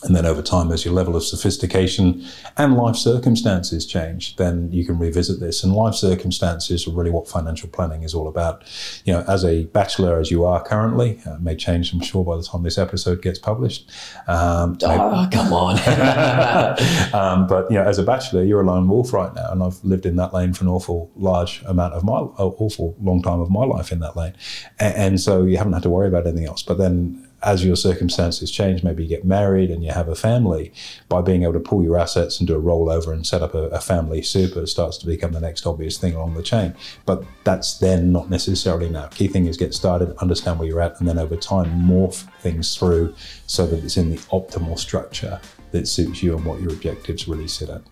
and 0.02 0.14
then 0.14 0.26
over 0.26 0.42
time, 0.42 0.70
as 0.70 0.84
your 0.84 0.92
level 0.92 1.16
of 1.16 1.24
sophistication 1.24 2.24
and 2.58 2.76
life 2.76 2.96
circumstances 2.96 3.86
change, 3.86 4.36
then 4.36 4.70
you 4.70 4.84
can 4.84 4.98
revisit 4.98 5.40
this. 5.40 5.64
And 5.64 5.72
life 5.72 5.94
circumstances 5.94 6.86
are 6.86 6.90
really 6.90 7.10
what 7.10 7.26
financial 7.26 7.70
planning 7.70 8.02
is 8.02 8.12
all 8.12 8.28
about. 8.28 8.64
You 9.04 9.14
know, 9.14 9.24
as 9.26 9.44
a 9.44 9.64
bachelor, 9.64 10.20
as 10.20 10.30
you 10.30 10.44
are 10.44 10.62
currently, 10.62 11.20
uh, 11.26 11.38
may 11.38 11.56
change, 11.56 11.92
I'm 11.94 12.00
sure, 12.00 12.22
by 12.22 12.36
the 12.36 12.42
time 12.42 12.62
this 12.64 12.76
episode 12.76 13.22
gets 13.22 13.38
published. 13.38 13.90
Um, 14.26 14.76
oh, 14.82 15.28
come 15.32 15.52
on. 15.54 15.78
um, 17.14 17.46
but, 17.46 17.70
you 17.70 17.76
know, 17.76 17.84
as 17.84 17.98
a 17.98 18.02
bachelor, 18.02 18.44
you're 18.44 18.60
a 18.60 18.66
lone 18.66 18.86
wolf 18.88 19.12
right 19.14 19.34
now. 19.34 19.50
And 19.50 19.62
I've 19.62 19.82
lived 19.84 20.04
in 20.04 20.16
that 20.16 20.34
lane 20.34 20.52
for 20.52 20.64
an 20.64 20.68
awful 20.68 21.10
large 21.16 21.62
amount 21.62 21.94
of 21.94 22.04
my, 22.04 22.12
awful 22.12 22.94
long 23.00 23.22
time 23.22 23.40
of 23.40 23.50
my 23.50 23.64
life 23.64 23.90
in 23.90 24.00
that 24.00 24.16
lane. 24.16 24.34
and, 24.78 24.94
and 24.94 25.20
so 25.20 25.44
you 25.44 25.56
haven't 25.56 25.72
had 25.72 25.82
to 25.84 25.90
worry 25.90 26.08
about 26.08 26.26
anything 26.26 26.46
else. 26.46 26.62
But 26.62 26.76
then 26.76 27.26
as 27.44 27.64
your 27.64 27.76
circumstances 27.76 28.50
change, 28.50 28.82
maybe 28.82 29.02
you 29.02 29.08
get 29.08 29.24
married 29.24 29.70
and 29.70 29.84
you 29.84 29.92
have 29.92 30.08
a 30.08 30.14
family, 30.14 30.72
by 31.08 31.20
being 31.20 31.42
able 31.42 31.52
to 31.52 31.60
pull 31.60 31.82
your 31.82 31.98
assets 31.98 32.40
and 32.40 32.48
do 32.48 32.56
a 32.56 32.62
rollover 32.62 33.12
and 33.12 33.26
set 33.26 33.42
up 33.42 33.54
a, 33.54 33.68
a, 33.68 33.80
family 33.80 34.22
super 34.22 34.66
starts 34.66 34.96
to 34.96 35.06
become 35.06 35.32
the 35.32 35.40
next 35.40 35.66
obvious 35.66 35.98
thing 35.98 36.14
along 36.14 36.34
the 36.34 36.42
chain. 36.42 36.74
But 37.04 37.22
that's 37.44 37.78
then 37.78 38.12
not 38.12 38.30
necessarily 38.30 38.88
now. 38.88 39.08
Key 39.08 39.28
thing 39.28 39.46
is 39.46 39.56
get 39.56 39.74
started, 39.74 40.16
understand 40.18 40.58
where 40.58 40.66
you're 40.66 40.80
at, 40.80 40.98
and 40.98 41.08
then 41.08 41.18
over 41.18 41.36
time 41.36 41.68
morph 41.82 42.26
things 42.40 42.76
through 42.76 43.14
so 43.46 43.66
that 43.66 43.84
it's 43.84 43.98
in 43.98 44.10
the 44.10 44.16
optimal 44.16 44.78
structure 44.78 45.40
that 45.72 45.86
suits 45.86 46.22
you 46.22 46.36
and 46.36 46.44
what 46.44 46.60
your 46.60 46.72
objectives 46.72 47.28
really 47.28 47.48
sit 47.48 47.68
at. 47.68 47.82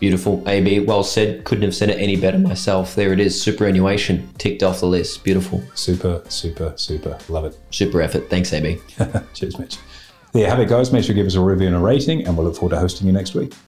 Beautiful. 0.00 0.42
AB, 0.48 0.80
well 0.80 1.04
said. 1.04 1.44
Couldn't 1.44 1.64
have 1.64 1.74
said 1.74 1.90
it 1.90 1.98
any 2.00 2.16
better 2.16 2.38
myself. 2.38 2.94
There 2.94 3.12
it 3.12 3.20
is. 3.20 3.40
Superannuation 3.40 4.28
ticked 4.38 4.62
off 4.62 4.80
the 4.80 4.86
list. 4.86 5.22
Beautiful. 5.22 5.62
Super, 5.74 6.22
super, 6.28 6.72
super. 6.76 7.18
Love 7.28 7.44
it. 7.44 7.58
Super 7.70 8.00
effort. 8.00 8.30
Thanks, 8.30 8.52
AB. 8.52 8.78
Cheers, 9.34 9.58
Mitch. 9.58 9.76
There 10.32 10.42
you 10.42 10.48
have 10.48 10.58
it, 10.58 10.68
guys. 10.68 10.90
Make 10.90 11.04
sure 11.04 11.14
you 11.14 11.22
give 11.22 11.26
us 11.26 11.34
a 11.34 11.40
review 11.40 11.66
and 11.66 11.76
a 11.76 11.80
rating, 11.80 12.26
and 12.26 12.36
we'll 12.36 12.46
look 12.46 12.56
forward 12.56 12.74
to 12.74 12.80
hosting 12.80 13.06
you 13.06 13.12
next 13.12 13.34
week. 13.34 13.52